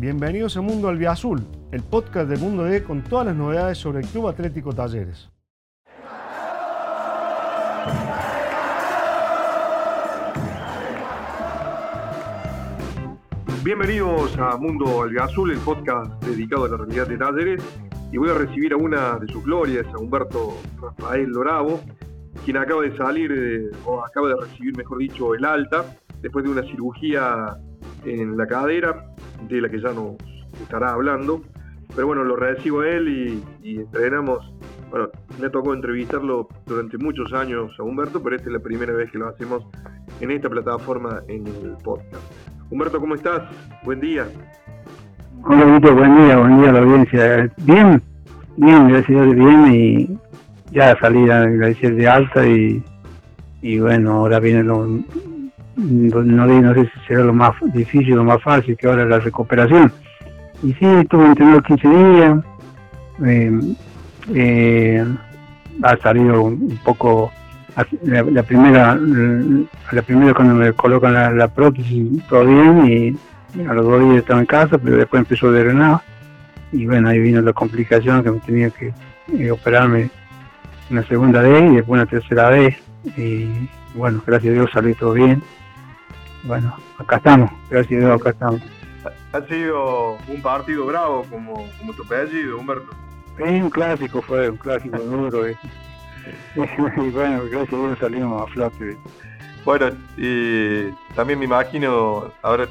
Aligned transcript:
Bienvenidos 0.00 0.56
a 0.56 0.62
Mundo 0.62 0.88
Albiazul, 0.88 1.42
el 1.72 1.82
podcast 1.82 2.30
de 2.30 2.38
Mundo 2.38 2.64
D 2.64 2.82
con 2.82 3.04
todas 3.04 3.26
las 3.26 3.36
novedades 3.36 3.76
sobre 3.76 4.00
el 4.00 4.06
Club 4.06 4.28
Atlético 4.28 4.72
Talleres. 4.72 5.28
Bienvenidos 13.62 14.38
a 14.38 14.56
Mundo 14.56 15.02
Albiazul, 15.02 15.50
el 15.50 15.58
podcast 15.58 16.24
dedicado 16.24 16.64
a 16.64 16.68
la 16.70 16.76
realidad 16.78 17.06
de 17.06 17.18
Talleres. 17.18 17.62
Y 18.10 18.16
voy 18.16 18.30
a 18.30 18.34
recibir 18.34 18.72
a 18.72 18.78
una 18.78 19.18
de 19.18 19.30
sus 19.30 19.44
glorias, 19.44 19.86
a 19.88 19.98
Humberto 19.98 20.54
Rafael 20.80 21.30
Doravo, 21.30 21.78
quien 22.46 22.56
acaba 22.56 22.80
de 22.80 22.96
salir, 22.96 23.70
o 23.84 24.02
acaba 24.02 24.28
de 24.28 24.36
recibir, 24.36 24.74
mejor 24.78 24.96
dicho, 24.96 25.34
el 25.34 25.44
alta, 25.44 25.84
después 26.22 26.42
de 26.46 26.52
una 26.52 26.62
cirugía 26.62 27.58
en 28.06 28.36
la 28.38 28.46
cadera, 28.46 29.09
de 29.48 29.60
la 29.60 29.68
que 29.68 29.80
ya 29.80 29.92
nos 29.92 30.16
estará 30.60 30.92
hablando. 30.92 31.42
Pero 31.94 32.06
bueno, 32.06 32.24
lo 32.24 32.36
recibo 32.36 32.80
a 32.80 32.88
él 32.88 33.42
y, 33.62 33.78
entrenamos. 33.78 34.52
Bueno, 34.90 35.08
me 35.40 35.50
tocó 35.50 35.74
entrevistarlo 35.74 36.48
durante 36.66 36.98
muchos 36.98 37.32
años 37.32 37.72
a 37.78 37.82
Humberto, 37.82 38.22
pero 38.22 38.36
esta 38.36 38.48
es 38.48 38.52
la 38.52 38.60
primera 38.60 38.92
vez 38.92 39.10
que 39.10 39.18
lo 39.18 39.28
hacemos 39.28 39.64
en 40.20 40.30
esta 40.30 40.48
plataforma 40.48 41.22
en 41.28 41.46
el 41.46 41.76
podcast. 41.82 42.22
Humberto, 42.70 43.00
¿cómo 43.00 43.14
estás? 43.14 43.42
Buen 43.84 44.00
día. 44.00 44.26
Hola, 45.44 45.64
Vito, 45.64 45.94
buen 45.94 46.16
día, 46.16 46.36
buen 46.36 46.60
día 46.60 46.70
a 46.70 46.72
la 46.72 46.78
audiencia. 46.80 47.54
Bien, 47.64 48.02
bien, 48.56 48.88
gracias 48.88 49.20
a 49.20 49.24
Dios, 49.24 49.36
bien, 49.36 49.74
y 49.74 50.18
ya 50.72 50.98
salí, 51.00 51.24
gracias 51.24 51.96
de 51.96 52.08
alta, 52.08 52.46
y, 52.46 52.82
y 53.62 53.78
bueno, 53.78 54.12
ahora 54.12 54.38
viene 54.38 54.62
lo, 54.62 54.86
no, 55.80 56.46
no 56.46 56.74
sé 56.74 56.82
si 56.82 57.06
será 57.06 57.24
lo 57.24 57.32
más 57.32 57.52
difícil, 57.72 58.14
lo 58.14 58.24
más 58.24 58.42
fácil 58.42 58.76
que 58.76 58.86
ahora 58.86 59.04
la 59.04 59.18
recuperación. 59.18 59.92
Y 60.62 60.72
sí, 60.74 60.84
estuve 60.84 61.26
entrenando 61.26 61.62
15 61.62 61.88
días, 61.88 62.38
eh, 63.24 63.60
eh, 64.34 65.04
ha 65.82 65.96
salido 65.98 66.42
un 66.42 66.78
poco, 66.84 67.32
la, 68.02 68.42
primera, 68.42 68.98
la 69.92 70.02
primera 70.02 70.34
cuando 70.34 70.54
me 70.54 70.72
colocan 70.74 71.38
la, 71.38 71.48
prótesis, 71.48 72.22
todo 72.28 72.44
bien, 72.44 73.18
y 73.56 73.62
a 73.62 73.72
los 73.72 73.86
dos 73.86 74.00
días 74.04 74.16
estaba 74.18 74.40
en 74.40 74.46
casa, 74.46 74.76
pero 74.76 74.96
después 74.96 75.20
empezó 75.20 75.48
a 75.48 75.52
drenar, 75.52 76.00
y 76.72 76.86
bueno, 76.86 77.08
ahí 77.08 77.18
vino 77.18 77.40
la 77.40 77.54
complicación 77.54 78.22
que 78.22 78.30
me 78.30 78.38
tenía 78.40 78.70
que 78.70 78.92
eh, 79.38 79.50
operarme 79.50 80.10
una 80.90 81.02
segunda 81.04 81.40
vez 81.40 81.72
y 81.72 81.76
después 81.76 82.00
una 82.00 82.06
tercera 82.06 82.50
vez, 82.50 82.76
y 83.16 83.46
bueno, 83.94 84.22
gracias 84.26 84.50
a 84.50 84.54
Dios 84.54 84.70
salió 84.72 84.94
todo 84.94 85.14
bien 85.14 85.42
bueno, 86.44 86.74
acá 86.98 87.16
estamos, 87.16 87.50
gracias 87.68 88.02
a 88.02 88.06
Dios, 88.06 88.20
acá 88.20 88.30
estamos. 88.30 88.60
Ha 89.32 89.40
sido 89.42 90.18
un 90.28 90.42
partido 90.42 90.86
bravo 90.86 91.24
como, 91.30 91.68
como 91.78 91.92
tu 91.94 92.02
apellido, 92.02 92.58
Humberto. 92.58 92.90
Sí, 93.36 93.44
un 93.44 93.70
clásico 93.70 94.20
fue, 94.22 94.50
un 94.50 94.56
clásico 94.56 94.98
duro. 94.98 95.46
Eh. 95.46 95.56
y 96.56 97.10
bueno, 97.10 97.42
gracias 97.50 97.72
a 97.72 97.76
Dios 97.76 97.98
salimos 97.98 98.42
a 98.42 98.46
flote. 98.52 98.96
Bueno, 99.64 99.90
y 100.16 100.90
también 101.14 101.38
me 101.38 101.44
imagino 101.44 102.32
ahora 102.42 102.66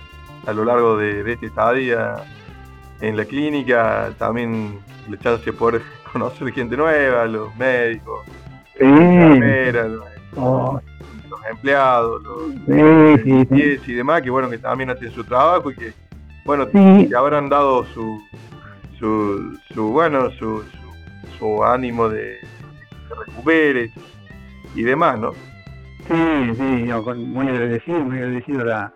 a 0.46 0.54
lo 0.54 0.66
largo 0.66 0.98
de, 0.98 1.32
este 1.32 1.48
estadía 1.48 2.16
en 3.02 3.16
la 3.16 3.26
clínica, 3.26 4.12
también 4.18 4.80
le 5.08 5.16
echaste 5.16 5.54
por 5.54 5.82
conocer 6.12 6.52
gente 6.52 6.76
nueva, 6.76 7.26
los 7.26 7.56
médicos, 7.56 8.26
sí. 8.78 8.84
las 8.86 8.92
enfermeras, 8.92 9.88
oh 10.36 10.82
los 11.30 11.40
empleados, 11.46 12.22
los 12.24 13.88
y 13.88 13.94
demás, 13.94 14.22
que 14.22 14.30
bueno, 14.30 14.50
que 14.50 14.58
también 14.58 14.90
hacen 14.90 15.12
su 15.12 15.24
trabajo 15.24 15.72
y 15.72 15.76
que, 15.76 15.94
bueno, 16.46 16.68
que 16.68 17.10
habrán 17.16 17.50
dado 17.50 17.86
su, 17.86 18.20
su, 18.98 19.58
su 19.74 19.92
bueno, 19.92 20.30
su, 20.32 20.64
su, 21.38 21.64
ánimo 21.64 22.10
de 22.10 22.40
que 23.08 23.16
recupere 23.16 23.92
y 24.76 24.84
demás, 24.84 25.20
¿no? 25.20 25.32
Sí, 26.08 26.56
sí, 26.56 27.16
muy 27.16 27.48
agradecido, 27.48 28.00
muy 28.00 28.18
agradecido 28.18 28.62
a 28.62 28.66
la, 28.66 28.94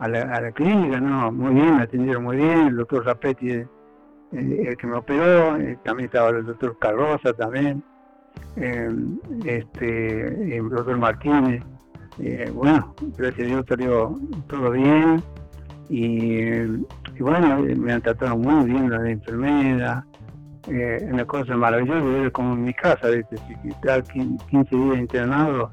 a 0.00 0.08
la, 0.08 0.20
a 0.20 0.40
la 0.40 0.52
clínica, 0.52 1.00
¿no? 1.00 1.32
Muy 1.32 1.54
bien, 1.54 1.76
me 1.76 1.82
atendieron 1.82 2.24
muy 2.24 2.36
bien, 2.36 2.68
el 2.68 2.76
doctor 2.76 3.06
Rapetti, 3.06 3.50
el, 3.50 3.68
el 4.32 4.76
que 4.76 4.86
me 4.86 4.96
operó, 4.96 5.56
eh, 5.56 5.78
también 5.84 6.06
estaba 6.06 6.30
el 6.30 6.44
doctor 6.44 6.78
Carroza 6.78 7.32
también, 7.32 7.82
eh, 8.56 8.90
este, 9.44 10.56
el 10.56 10.68
doctor 10.68 10.98
Martínez, 10.98 11.62
eh, 12.18 12.50
bueno, 12.52 12.94
gracias 13.16 13.46
a 13.46 13.50
Dios 13.50 13.64
salió 13.68 14.18
todo 14.48 14.70
bien. 14.70 15.22
Y, 15.88 16.64
bueno, 17.18 17.58
me 17.76 17.92
han 17.92 18.00
tratado 18.00 18.36
muy 18.36 18.70
bien 18.70 18.90
la 18.90 19.10
enfermera, 19.10 20.06
eh, 20.68 21.06
una 21.10 21.24
cosa 21.26 21.56
maravillosa, 21.56 22.30
como 22.30 22.54
en 22.54 22.64
mi 22.64 22.74
casa, 22.74 23.08
Si 23.10 23.68
estaba 23.68 24.00
15 24.02 24.76
días 24.76 24.98
internado, 24.98 25.72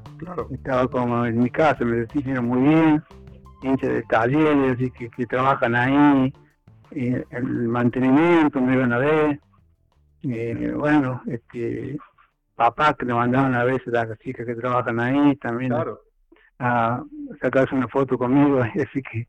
estaba 0.50 0.88
como 0.88 1.24
en 1.24 1.38
mi 1.38 1.50
casa, 1.50 1.84
me 1.84 2.04
recibieron 2.04 2.46
muy 2.46 2.68
bien, 2.68 3.02
gente 3.62 3.88
de 3.88 4.02
talleres 4.02 4.74
así 4.74 4.90
que, 4.90 5.08
que 5.10 5.26
trabajan 5.26 5.74
ahí, 5.74 6.32
eh, 6.90 7.24
el 7.30 7.44
mantenimiento 7.68 8.60
me 8.60 8.74
iban 8.74 8.92
a 8.92 8.98
ver, 8.98 9.40
eh, 10.24 10.72
bueno, 10.76 11.22
este, 11.26 11.96
papá 12.56 12.94
que 12.94 13.06
le 13.06 13.14
mandaban 13.14 13.54
a 13.54 13.64
veces 13.64 13.86
las 13.86 14.18
chicas 14.18 14.44
que 14.44 14.54
trabajan 14.54 15.00
ahí 15.00 15.36
también 15.36 15.72
a 16.60 17.02
sacarse 17.40 17.74
una 17.74 17.88
foto 17.88 18.18
conmigo, 18.18 18.60
así 18.62 19.02
que, 19.02 19.26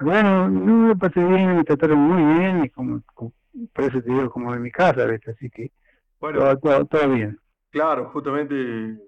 bueno, 0.00 0.48
no 0.48 0.88
me 0.88 0.96
pasé 0.96 1.22
bien, 1.22 1.56
me 1.56 1.64
trataron 1.64 1.98
muy 1.98 2.38
bien, 2.38 2.64
y 2.64 2.70
como, 2.70 3.02
por 3.12 3.84
eso 3.84 4.00
te 4.00 4.10
digo, 4.10 4.30
como 4.30 4.54
en 4.54 4.62
mi 4.62 4.70
casa, 4.70 5.04
así 5.26 5.50
que 5.50 5.72
bueno, 6.20 6.56
todo, 6.58 7.08
bien. 7.10 7.38
Claro, 7.70 8.10
justamente, 8.10 8.54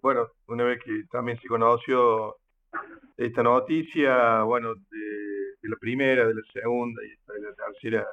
bueno, 0.02 0.28
una 0.48 0.64
vez 0.64 0.80
que 0.84 1.04
también 1.10 1.38
se 1.40 1.48
conoció 1.48 2.36
esta 3.16 3.42
noticia, 3.42 4.42
bueno, 4.42 4.74
de, 4.74 5.68
la 5.68 5.76
primera, 5.76 6.26
de 6.26 6.34
la 6.34 6.42
segunda 6.52 7.02
y 7.04 7.08
de 7.08 7.48
la 7.48 7.54
tercera 7.54 8.06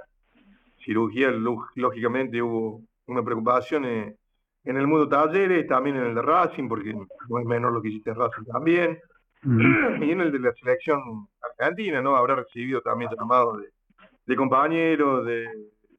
cirugía, 0.84 1.32
lógicamente 1.76 2.42
hubo 2.42 2.82
una 3.08 3.24
preocupación 3.24 3.86
en, 3.86 4.18
en 4.64 4.78
el 4.78 4.88
mundo 4.88 5.08
talleres, 5.10 5.68
también 5.68 5.96
en 5.98 6.06
el 6.08 6.16
de 6.16 6.22
Racing, 6.22 6.68
porque 6.68 6.94
no 6.94 7.40
es 7.40 7.46
menor 7.46 7.74
lo 7.74 7.82
que 7.82 7.90
hiciste 7.90 8.12
en 8.12 8.18
Racing 8.18 8.44
también. 8.46 9.00
Y 9.48 10.12
en 10.12 10.22
el 10.22 10.32
de 10.32 10.40
la 10.40 10.54
selección 10.54 11.28
argentina, 11.42 12.02
¿no? 12.02 12.16
Habrá 12.16 12.36
recibido 12.36 12.82
también 12.82 13.10
llamados 13.18 13.62
de, 13.62 13.70
de 14.26 14.36
compañeros, 14.36 15.26
de, 15.26 15.48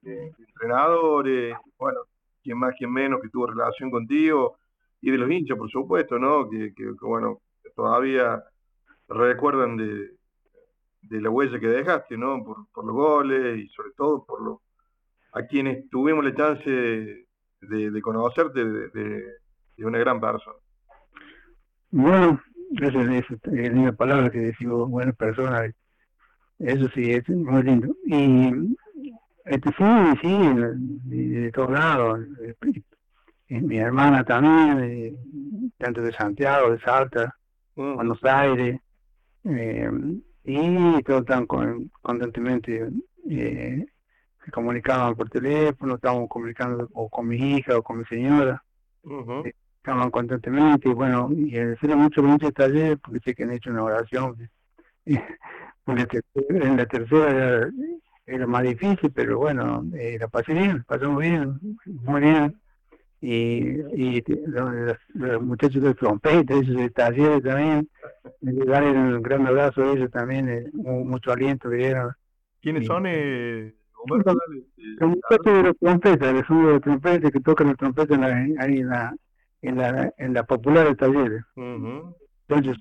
entrenadores, 0.03 1.56
bueno, 1.78 2.00
quien 2.42 2.59
más, 2.59 2.75
quien 2.76 2.92
menos 2.92 3.20
que 3.22 3.28
tuvo 3.28 3.47
relación 3.47 3.91
contigo, 3.91 4.59
y 5.00 5.10
de 5.10 5.19
los 5.19 5.31
hinchas, 5.31 5.56
por 5.56 5.70
supuesto, 5.70 6.19
¿no? 6.19 6.48
Que, 6.48 6.75
que, 6.75 6.91
bueno, 7.00 7.41
todavía 7.75 8.42
recuerdan 9.09 9.76
de, 9.76 10.10
de 11.03 11.20
la 11.20 11.30
huella 11.30 11.59
que 11.59 11.69
dejaste, 11.69 12.16
¿no? 12.16 12.44
Por, 12.44 12.66
por 12.72 12.84
los 12.84 12.94
goles 12.94 13.59
y 13.59 13.69
sobre 13.69 13.92
todo 13.97 14.25
por 14.25 14.42
lo, 14.42 14.62
a 15.32 15.42
quienes 15.47 15.88
tuvimos 15.91 16.25
la 16.25 16.34
chance 16.34 16.70
de, 16.70 17.91
de 17.91 18.03
conocerte 18.03 18.65
de, 18.65 18.88
de, 18.91 19.84
una 19.84 19.98
gran 19.98 20.20
persona. 20.20 20.56
Bueno, 21.91 22.41
esa 22.77 23.03
es 23.53 23.75
la 23.75 23.93
palabra 23.93 24.31
que 24.31 24.39
decimos 24.39 24.89
buenas 24.89 25.17
personas. 25.17 25.73
Eso 26.59 26.89
sí, 26.95 27.12
es 27.12 27.29
muy 27.29 27.62
lindo. 27.62 27.95
Y 28.06 28.77
este 29.45 29.71
sí, 29.71 29.84
sí, 30.23 30.39
de, 31.05 31.53
todos 31.53 31.71
lados. 31.71 32.21
Mi 33.49 33.78
hermana 33.78 34.25
también, 34.25 35.17
tanto 35.78 36.03
de 36.03 36.12
Santiago, 36.12 36.73
de 36.73 36.81
Salta. 36.81 37.34
Buenos 37.75 38.23
Aires, 38.25 38.81
eh, 39.45 39.91
y 40.43 41.03
todos 41.05 41.21
están 41.21 41.47
con, 41.47 41.91
constantemente 42.03 42.89
eh, 43.31 43.87
se 44.45 44.51
comunicaban 44.51 45.15
por 45.15 45.31
teléfono, 45.31 45.95
estábamos 45.95 46.28
comunicando 46.28 46.89
o 46.92 47.09
con 47.09 47.28
mi 47.28 47.37
hija 47.37 47.77
o 47.77 47.83
con 47.83 47.98
mi 47.98 48.04
señora 48.07 48.63
estaban 49.78 50.10
constantemente 50.10 50.89
y 50.89 50.92
bueno, 50.92 51.30
y 51.34 51.57
agradecerle 51.57 51.97
mucho 51.97 52.22
mucho 52.22 52.53
taller 52.53 52.98
porque 52.98 53.21
sé 53.21 53.34
que 53.34 53.45
han 53.45 53.53
hecho 53.53 53.71
una 53.71 53.84
oración. 53.84 54.36
en 55.86 56.77
la 56.77 56.86
tercera 56.86 57.71
era, 58.27 58.47
más 58.47 58.63
difícil, 58.63 59.10
pero 59.15 59.39
bueno, 59.39 59.84
eh, 59.95 60.19
la 60.21 60.28
pasé 60.28 60.53
bien, 60.53 60.84
pasamos 60.84 61.21
bien, 61.21 61.59
muy 61.86 62.21
bien. 62.21 62.60
Y, 63.21 63.80
y 63.97 64.22
los, 64.47 65.42
muchachos 65.42 65.83
de 65.83 65.95
trompeta, 65.95 66.54
esos 66.54 66.77
de 66.77 66.91
talleres 66.91 67.42
también, 67.42 67.89
darle 68.41 68.91
un 68.91 69.22
gran 69.22 69.47
abrazo 69.47 69.83
a 69.83 69.92
ellos 69.92 70.10
también, 70.10 70.48
eh, 70.48 70.71
mucho 70.75 71.33
aliento 71.33 71.71
que 71.71 71.77
dieron. 71.77 72.13
¿Quiénes 72.60 72.86
son? 72.86 73.04
Eh, 73.07 73.75
los 74.07 75.10
muchachos 75.10 75.45
de 75.45 75.63
los 75.63 75.77
trompetas, 75.78 76.33
de 76.33 76.33
los 76.33 76.80
trompetas 76.83 77.30
que 77.30 77.41
tocan 77.41 77.69
la 77.69 77.75
trompeta 77.75 78.15
en 78.15 78.89
la, 78.89 79.15
en 79.63 79.77
la, 79.78 80.13
en 80.19 80.34
la 80.34 80.43
popular 80.45 80.89
de 80.89 80.95
talleres. 80.95 81.45
Entonces, 81.57 82.77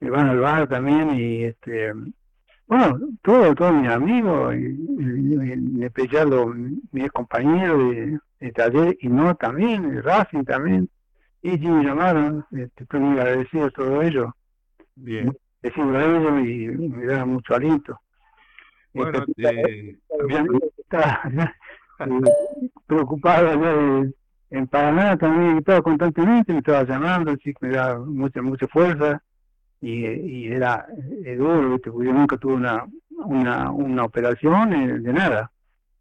van 0.00 0.28
al 0.28 0.40
bar 0.40 0.68
también 0.68 1.14
y 1.14 1.44
este 1.44 1.92
bueno, 2.66 2.98
todos, 3.22 3.54
todos 3.56 3.74
mis 3.74 3.90
amigos, 3.90 4.54
y, 4.54 4.64
en 4.64 5.82
especial 5.82 6.30
los, 6.30 6.56
mis 6.92 7.10
compañeros 7.10 7.90
de, 7.90 8.18
de, 8.40 8.52
taller 8.52 8.96
y 9.00 9.08
no 9.08 9.34
también, 9.34 9.94
de 9.94 10.00
Racing 10.00 10.44
también, 10.44 10.88
y 11.42 11.58
me 11.58 11.84
llamaron, 11.84 12.44
este, 12.52 12.84
estoy 12.84 13.00
muy 13.00 13.18
agradecido 13.18 13.66
a 13.66 13.70
todo 13.70 14.00
ello. 14.00 14.34
Bien. 14.96 15.36
Decirlo 15.60 15.98
a 15.98 16.04
ellos 16.04 16.48
y, 16.48 16.68
me 16.68 17.04
da 17.04 17.26
mucho 17.26 17.54
aliento. 17.54 18.00
Bueno, 18.94 19.24
este, 19.26 19.98
está, 20.78 21.30
preocupado 22.86 24.06
en 24.50 24.66
Paraná 24.66 25.16
también, 25.16 25.58
estaba 25.58 25.82
constantemente, 25.82 26.52
me 26.52 26.58
estaba 26.58 26.84
llamando, 26.84 27.32
así 27.32 27.52
que 27.54 27.66
me 27.66 27.74
da 27.74 27.98
mucha, 27.98 28.42
mucha 28.42 28.66
fuerza 28.68 29.22
y, 29.80 30.06
y 30.06 30.46
era 30.48 30.86
duro, 31.36 31.78
porque 31.82 32.06
yo 32.06 32.12
nunca 32.12 32.36
tuve 32.36 32.54
una, 32.54 32.86
una, 33.24 33.70
una 33.70 34.04
operación 34.04 34.72
eh, 34.72 34.98
de 34.98 35.12
nada. 35.12 35.50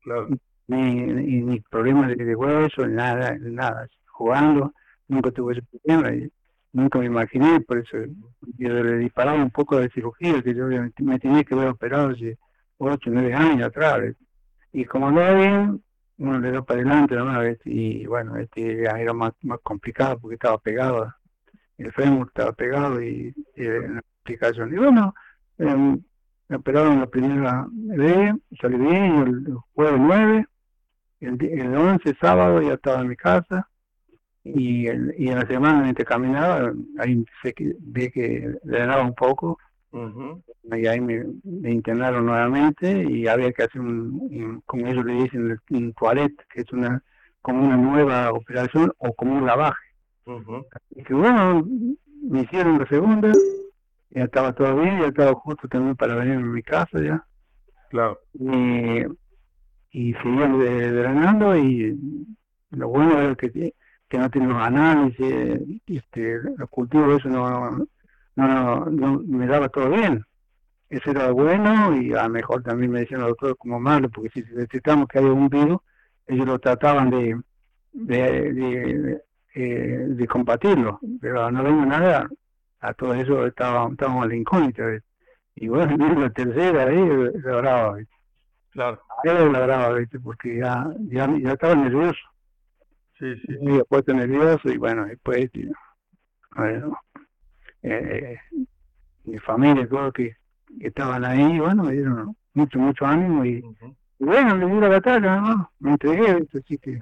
Claro. 0.02 0.30
Ni, 0.68 0.94
ni, 1.06 1.60
problemas 1.60 2.16
de, 2.16 2.36
hueso, 2.36 2.88
nada, 2.88 3.36
nada. 3.40 3.88
Jugando, 4.08 4.74
nunca 5.08 5.32
tuve 5.32 5.54
ese 5.54 5.64
problema. 5.64 6.14
Y 6.14 6.32
nunca 6.72 7.00
me 7.00 7.06
imaginé, 7.06 7.60
por 7.62 7.78
eso 7.78 7.98
yo 8.58 8.70
le 8.70 8.98
disparaba 8.98 9.42
un 9.42 9.52
poco 9.52 9.78
de 9.78 9.90
cirugía, 9.90 10.42
que 10.42 10.54
yo 10.54 10.68
me 11.00 11.20
tenía 11.20 11.44
que 11.44 11.54
haber 11.54 11.70
operado 11.70 12.10
hace 12.10 12.38
8, 12.78 13.10
9 13.12 13.34
años 13.34 13.68
atrás. 13.68 14.16
Y 14.72 14.86
como 14.86 15.12
no 15.12 15.36
bien, 15.36 15.84
uno 16.24 16.40
le 16.40 16.52
da 16.52 16.62
para 16.62 16.80
adelante 16.80 17.16
nomás, 17.16 17.58
y 17.66 18.06
bueno, 18.06 18.38
este 18.38 18.84
era 18.84 19.14
más, 19.14 19.34
más 19.42 19.60
complicado 19.62 20.20
porque 20.20 20.36
estaba 20.36 20.58
pegado 20.58 21.14
el 21.78 21.92
fémur 21.92 22.28
estaba 22.28 22.54
pegado 22.54 23.02
y, 23.02 23.34
la 23.56 24.02
aplicación. 24.22 24.74
Y 24.74 24.78
bueno, 24.78 25.14
em, 25.58 26.02
me 26.48 26.56
operaron 26.58 27.00
la 27.00 27.08
primera 27.08 27.68
vez, 27.70 28.34
salí 28.62 28.78
bien, 28.78 29.18
el, 29.18 29.58
jueves 29.74 30.00
9, 30.00 30.46
el, 31.22 31.44
el 31.44 31.76
11, 31.76 32.16
sábado, 32.20 32.62
ya 32.62 32.74
estaba 32.74 33.02
en 33.02 33.08
mi 33.08 33.16
casa. 33.16 33.68
Y, 34.46 34.88
el, 34.88 35.16
y 35.18 35.30
en 35.30 35.40
la 35.40 35.48
semana 35.48 35.84
mientras 35.84 36.08
caminaba, 36.08 36.74
ahí 37.00 37.26
que, 37.56 37.76
vi 37.80 38.12
que 38.12 38.60
drenaba 38.64 39.04
un 39.04 39.16
poco. 39.16 39.58
Y 40.72 40.88
ahí 40.88 41.02
me, 41.02 41.26
internaron 41.72 42.26
nuevamente 42.26 43.04
y 43.04 43.28
había 43.28 43.52
que 43.52 43.64
hacer 43.64 43.82
un, 43.82 44.62
como 44.66 44.88
ellos 44.88 45.06
le 45.06 45.24
dicen, 45.24 45.60
un 45.70 45.94
toilet, 45.94 46.34
que 46.50 46.62
es 46.62 46.72
una 46.72 47.04
como 47.42 47.66
una 47.66 47.76
nueva 47.76 48.32
operación 48.32 48.92
o 48.98 49.14
como 49.14 49.36
un 49.36 49.46
lavaje. 49.46 49.86
Y 50.92 51.04
que 51.04 51.14
bueno, 51.14 51.68
me 52.22 52.42
hicieron 52.42 52.80
la 52.80 52.88
segunda, 52.88 53.32
ya 54.12 54.24
estaba 54.24 54.54
todo 54.54 54.78
bien, 54.78 55.02
ya 55.02 55.08
estaba 55.08 55.34
justo 55.34 55.68
también 55.68 55.96
para 55.98 56.16
venir 56.16 56.36
a 56.36 56.40
mi 56.40 56.64
casa 56.64 57.02
ya. 57.02 57.26
Claro. 57.90 58.20
Y, 58.34 59.04
y 59.92 60.14
seguían 60.14 60.58
drenando 60.58 61.56
y 61.58 62.00
lo 62.72 62.88
bueno 62.88 63.20
era 63.20 63.36
que, 63.36 63.74
que 64.08 64.18
no 64.18 64.30
teníamos 64.30 64.62
análisis, 64.64 65.82
este, 65.86 66.40
los 66.58 66.70
cultivos, 66.70 67.20
eso 67.20 67.30
no, 67.30 67.86
no, 68.36 68.86
no, 68.86 69.20
me 69.28 69.48
daba 69.48 69.68
todo 69.68 69.90
bien. 69.90 70.26
Eso 70.94 71.12
era 71.12 71.32
bueno 71.32 71.96
y 72.00 72.14
a 72.14 72.24
lo 72.24 72.30
mejor 72.30 72.62
también 72.62 72.92
me 72.92 73.00
decían 73.00 73.22
los 73.22 73.30
doctores 73.30 73.56
como 73.58 73.80
malo, 73.80 74.10
porque 74.10 74.30
si 74.30 74.42
detectamos 74.44 75.08
que 75.08 75.20
hay 75.20 75.26
un 75.26 75.50
virus, 75.50 75.80
ellos 76.28 76.46
lo 76.46 76.60
trataban 76.60 77.10
de, 77.10 77.40
de 77.92 79.22
eh, 79.56 80.06
de 80.08 80.28
combatirlo, 80.28 81.00
pero 81.22 81.52
no 81.52 81.64
vengo 81.64 81.86
nada, 81.86 82.28
a 82.80 82.94
todo 82.96 83.14
eso 83.14 83.46
estaba, 83.46 83.88
estábamos 83.88 84.24
en 84.24 84.30
la 84.30 84.36
incógnita. 84.36 84.84
Y 85.56 85.68
bueno, 85.68 85.96
la 86.20 86.30
tercera 86.32 86.84
ahí 86.86 87.32
la 87.44 87.56
brava, 87.58 87.98
Claro. 88.72 89.00
Era 89.24 89.46
la 89.46 89.60
brava, 89.60 89.94
¿viste? 89.94 90.20
porque 90.20 90.58
ya, 90.58 90.88
ya, 91.02 91.28
ya 91.40 91.52
estaba 91.52 91.76
nervioso. 91.76 92.20
Sí, 93.20 93.36
sí. 93.46 93.58
Y 93.62 93.78
después 93.78 94.04
nervioso 94.08 94.70
y 94.70 94.78
bueno, 94.78 95.06
después, 95.06 95.52
bueno, 96.56 97.00
eh, 97.84 98.40
mi 99.26 99.38
familia, 99.38 99.88
todos 99.88 100.12
que, 100.14 100.36
que 100.80 100.88
estaban 100.88 101.26
ahí, 101.26 101.60
bueno, 101.60 101.84
me 101.84 101.94
dieron 101.94 102.36
mucho, 102.54 102.80
mucho 102.80 103.06
ánimo 103.06 103.46
y, 103.46 103.64
bueno, 104.20 104.56
me 104.56 104.66
dio 104.66 104.82
la 104.82 104.90
batalla, 104.90 105.42
¿no? 105.42 105.72
Me 105.80 105.92
entregué, 105.92 106.36
¿viste? 106.36 106.60
así 106.60 106.78
que, 106.78 107.00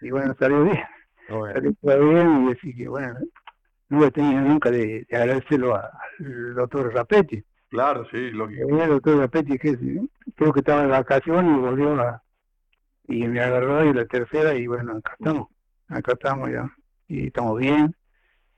y 0.00 0.10
bueno, 0.10 0.34
salió 0.38 0.64
bien. 0.64 0.84
Bueno. 1.28 1.72
fue 1.80 1.98
bien 1.98 2.44
y 2.44 2.48
decir 2.50 2.76
que, 2.76 2.88
bueno, 2.88 3.18
no 3.88 4.04
he 4.04 4.10
tenido 4.10 4.40
nunca 4.40 4.70
de, 4.70 5.06
de 5.08 5.16
agradecerlo 5.16 5.76
al 5.76 6.54
doctor 6.54 6.92
Rapetti. 6.92 7.42
Claro, 7.68 8.06
sí, 8.10 8.30
lo 8.30 8.48
que... 8.48 8.60
El 8.60 8.88
doctor 8.88 9.18
Rapetti, 9.18 9.58
que 9.58 9.76
creo 10.34 10.52
que 10.52 10.60
estaba 10.60 10.82
en 10.82 10.90
vacaciones 10.90 11.56
y 11.56 11.60
volvió 11.60 12.00
a... 12.00 12.22
Y 13.08 13.26
me 13.28 13.40
agarró 13.40 13.84
y 13.84 13.92
la 13.92 14.04
tercera 14.06 14.54
y 14.54 14.66
bueno, 14.66 14.96
acá 14.96 15.14
estamos, 15.18 15.48
acá 15.88 16.12
estamos 16.12 16.50
ya. 16.50 16.72
Y 17.06 17.26
estamos 17.28 17.58
bien. 17.58 17.94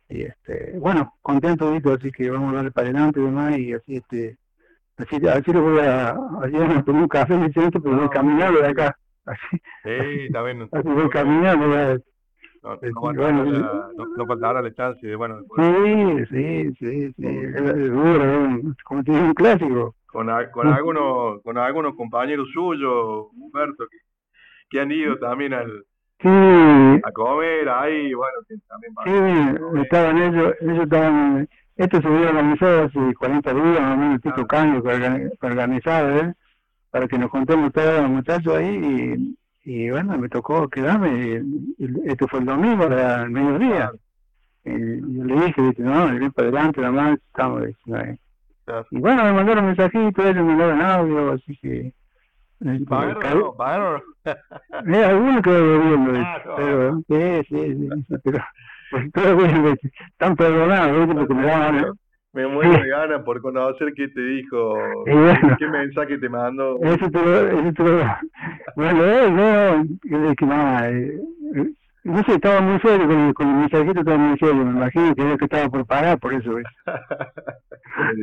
Y 0.09 0.23
este, 0.23 0.79
bueno, 0.79 1.15
contento 1.21 1.71
de 1.71 1.95
así 1.95 2.11
que 2.11 2.31
vamos 2.31 2.53
a 2.53 2.57
darle 2.57 2.71
para 2.71 2.89
adelante 2.89 3.21
y 3.21 3.25
demás 3.25 3.59
y 3.59 3.73
así 3.75 3.97
este... 3.97 4.39
Así, 4.99 5.27
así 5.27 5.53
lo 5.53 5.63
voy 5.63 5.81
a... 5.81 6.11
A 6.11 6.85
tomar 6.85 7.03
un 7.03 7.09
café, 7.09 7.37
me 7.37 7.51
siento, 7.53 7.81
pero 7.81 7.97
voy 7.97 8.09
caminando 8.09 8.61
de 8.61 8.69
acá. 8.69 8.97
Así, 9.25 9.57
sí, 9.85 10.27
está 10.27 10.43
bien. 10.43 10.69
Así 10.73 10.89
voy 10.89 11.09
caminando, 11.09 11.69
voy 11.69 12.03
no, 12.63 12.77
no, 13.13 13.45
no, 13.45 14.07
no 14.17 14.27
faltará 14.27 14.61
la 14.61 14.95
de, 15.01 15.17
bueno... 15.17 15.41
Sí, 15.57 16.25
sí, 16.31 16.75
sí, 16.79 17.13
sí, 17.13 17.27
es 17.27 17.91
duro, 17.91 18.75
como 18.85 19.03
digo, 19.03 19.19
un 19.19 19.35
clásico. 19.35 19.95
Con, 20.07 20.29
con, 20.53 20.69
algunos, 20.69 21.43
con 21.43 21.59
algunos 21.59 21.95
compañeros 21.95 22.49
suyos, 22.53 23.27
Humberto, 23.37 23.87
que, 23.89 23.99
que 24.71 24.81
han 24.81 24.91
ido 24.91 25.19
también 25.19 25.55
al, 25.55 25.85
sí. 26.21 26.29
a 26.29 27.13
comer 27.13 27.69
ahí, 27.69 28.13
bueno, 28.15 28.39
que 28.49 28.57
también 28.67 28.95
Sí, 29.75 29.81
estaban 29.83 30.19
ellos, 30.19 30.55
ellos 30.61 30.83
estaban, 30.83 31.49
esto 31.79 32.03
se 32.03 32.09
había 32.09 32.29
organizado 32.29 32.85
hace 32.85 33.15
40 33.15 33.55
días, 33.55 33.81
más 33.81 33.95
o 33.95 33.97
menos, 33.97 34.21
tipo 34.21 34.47
cambio 34.47 34.83
organizado, 35.41 36.17
¿eh? 36.19 36.35
para 36.91 37.09
que 37.09 37.19
nos 37.19 37.31
contemos 37.31 37.73
todos 37.73 38.03
los 38.03 38.11
muchachos 38.11 38.55
ahí 38.57 38.77
y 38.77 39.39
y 39.69 39.91
bueno, 39.91 40.17
me 40.17 40.31
tocó 40.31 40.67
quedarme, 40.67 41.43
esto 42.07 42.27
fue 42.27 42.41
el 42.41 42.47
domingo, 42.47 42.85
el 42.85 43.31
mediodía. 43.31 43.93
Y 44.65 44.71
yo 44.71 45.25
le 45.25 45.35
dije, 45.45 45.75
no, 45.77 46.07
ven 46.07 46.33
para 46.33 46.49
adelante, 46.49 46.81
nada 46.81 46.93
más, 46.93 47.19
estamos. 47.19 47.65
Y 48.91 48.99
bueno, 48.99 49.25
me 49.25 49.33
mandaron 49.35 49.67
mensajitos, 49.67 50.25
ellos 50.25 50.37
me 50.37 50.57
mandaron 50.57 50.81
audio, 50.81 51.33
así 51.33 51.55
que... 51.59 51.93
¿Pagaron? 52.89 53.57
¿Pagaron? 53.59 54.03
Mira, 54.85 55.11
algunos 55.11 55.43
que 55.43 55.51
viendo, 55.51 56.13
ah, 56.17 56.43
pero, 56.57 57.03
sí, 57.07 57.47
sí, 57.51 57.77
sí, 57.77 58.15
pero, 58.25 58.43
todo 59.15 59.35
bueno, 59.37 59.75
están 60.11 60.37
perdonados, 60.37 61.15
porque 61.15 61.35
me 61.35 61.47
daban, 61.47 61.93
me 62.33 62.47
muero 62.47 62.73
de 62.73 62.89
ganas 62.89 63.23
por 63.23 63.41
conocer 63.41 63.93
qué 63.95 64.09
te 64.09 64.21
dijo, 64.21 64.75
qué 65.59 65.67
mensaje 65.67 66.19
te 66.19 66.29
mandó. 66.29 66.79
Eso 66.83 67.11
todo, 67.11 67.49
eso 67.49 67.73
todo. 67.73 68.03
Bueno, 68.77 69.05
eh, 69.05 69.31
no, 69.31 70.35
que 70.37 70.47
nada, 70.47 70.91
eh, 70.91 71.21
no 72.05 72.23
sé, 72.25 72.35
estaba 72.35 72.61
muy 72.61 72.79
serio 72.81 73.07
con, 73.07 73.33
con 73.33 73.49
el 73.49 73.55
mensajito, 73.57 74.01
estaba 74.01 74.19
muy 74.19 74.39
serio, 74.39 74.65
me 74.65 74.71
imagino 74.71 75.15
que 75.15 75.39
que 75.39 75.45
estaba 75.45 75.69
por 75.69 75.87
parar, 75.87 76.19
por 76.19 76.35
eso. 76.35 76.51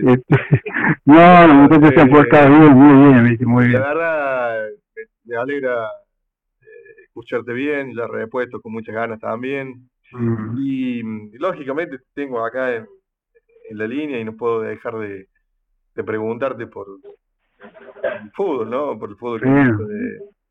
Este, 0.05 0.35
no, 1.05 1.47
los 1.47 1.55
muchachos 1.57 1.89
se 1.93 2.01
han 2.01 2.09
portado 2.09 2.49
bien, 2.49 2.73
muy 2.73 3.13
bien, 3.13 3.49
muy 3.49 3.67
bien. 3.67 3.81
La 3.81 3.87
verdad, 3.89 4.67
me 5.25 5.35
alegra 5.35 5.87
eh, 6.61 7.03
escucharte 7.03 7.51
bien, 7.51 7.93
ya 7.93 8.07
repuesto 8.07 8.61
con 8.61 8.71
muchas 8.71 8.95
ganas 8.95 9.19
también. 9.19 9.89
Mm. 10.15 10.57
Y, 10.57 10.99
y, 10.99 11.37
lógicamente 11.37 11.99
tengo 12.13 12.43
acá 12.45 12.75
en, 12.75 12.87
en 13.69 13.77
la 13.77 13.87
línea 13.87 14.19
y 14.19 14.23
no 14.23 14.35
puedo 14.35 14.61
dejar 14.61 14.97
de, 14.97 15.27
de 15.95 16.03
preguntarte 16.03 16.67
por 16.67 16.87
el 18.03 18.31
fútbol, 18.31 18.69
¿no? 18.69 18.97
Por 18.99 19.09
el 19.09 19.15
fútbol 19.15 19.41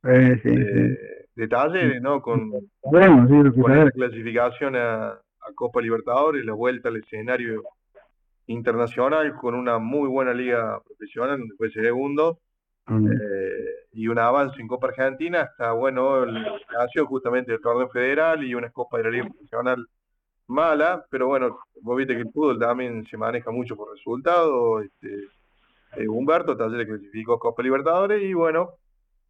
de, 0.03 0.97
de, 1.35 1.49
talleres, 1.49 2.01
¿no? 2.03 2.21
Con, 2.21 2.51
bueno, 2.83 3.27
sí, 3.29 3.61
con 3.61 3.85
la 3.85 3.91
clasificación 3.91 4.77
a, 4.77 5.09
a, 5.09 5.53
Copa 5.55 5.81
Libertadores, 5.81 6.45
la 6.45 6.55
vuelta 6.55 6.89
al 6.89 6.97
escenario 6.97 7.63
internacional 8.47 9.35
con 9.37 9.55
una 9.55 9.79
muy 9.79 10.09
buena 10.09 10.35
liga 10.35 10.81
profesional, 10.87 11.39
donde 11.39 11.55
fue 11.57 11.71
segundo, 11.71 12.39
eh, 12.89 13.84
y 13.95 14.09
un 14.09 14.19
avance 14.19 14.61
en 14.61 14.69
Copa 14.69 14.89
Argentina, 14.89 15.43
hasta, 15.43 15.73
bueno, 15.73 16.25
el, 16.25 16.35
nació 16.73 17.07
justamente 17.07 17.53
el 17.53 17.61
torneo 17.61 17.89
federal 17.89 18.45
y 18.45 18.55
una 18.55 18.71
Copa 18.71 18.99
de 18.99 19.05
la 19.05 19.11
Liga 19.11 19.29
Profesional 19.29 19.87
mala, 20.47 21.05
pero 21.11 21.29
bueno, 21.29 21.59
vos 21.81 21.97
viste 21.97 22.15
que 22.15 22.23
el 22.23 22.33
fútbol 22.33 22.59
también 22.59 23.07
se 23.07 23.17
maneja 23.17 23.51
mucho 23.51 23.77
por 23.77 23.93
resultados. 23.93 24.85
Este, 24.85 25.29
eh, 25.97 26.09
Humberto 26.09 26.55
le 26.69 26.87
clasificó 26.87 27.39
Copa 27.39 27.63
Libertadores 27.63 28.23
y 28.23 28.35
bueno, 28.35 28.73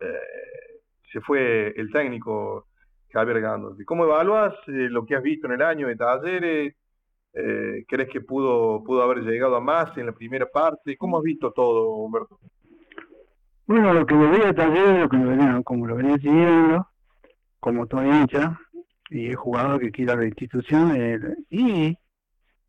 eh, 0.00 0.80
se 1.12 1.20
fue 1.20 1.72
el 1.76 1.92
técnico 1.92 2.66
Javier 3.12 3.40
Gandolfi. 3.40 3.84
¿Cómo 3.84 4.04
evaluas 4.04 4.54
eh, 4.66 4.88
lo 4.90 5.06
que 5.06 5.14
has 5.14 5.22
visto 5.22 5.46
en 5.46 5.52
el 5.54 5.62
año 5.62 5.86
de 5.86 5.96
Talleres? 5.96 6.74
Eh, 7.32 7.84
¿Crees 7.86 8.08
que 8.08 8.20
pudo, 8.20 8.82
pudo 8.84 9.02
haber 9.02 9.18
llegado 9.18 9.56
a 9.56 9.60
más 9.60 9.96
en 9.98 10.06
la 10.06 10.12
primera 10.12 10.46
parte? 10.46 10.96
¿Cómo 10.96 11.18
has 11.18 11.22
visto 11.22 11.52
todo, 11.52 11.90
Humberto? 11.96 12.38
Bueno, 13.66 13.94
lo 13.94 14.06
que 14.06 14.14
me 14.14 14.26
veía 14.30 14.54
taller, 14.54 15.00
lo 15.00 15.08
que 15.08 15.16
me 15.16 15.26
venía, 15.26 15.62
como 15.64 15.86
lo 15.86 15.96
venía 15.96 16.16
siguiendo, 16.18 16.86
como 17.60 17.86
todo 17.86 18.04
hincha, 18.04 18.58
y 19.10 19.30
he 19.30 19.34
jugado 19.34 19.78
que 19.78 19.90
quiera 19.90 20.16
la 20.16 20.26
institución, 20.26 20.94
eh, 20.96 21.18
y 21.50 21.96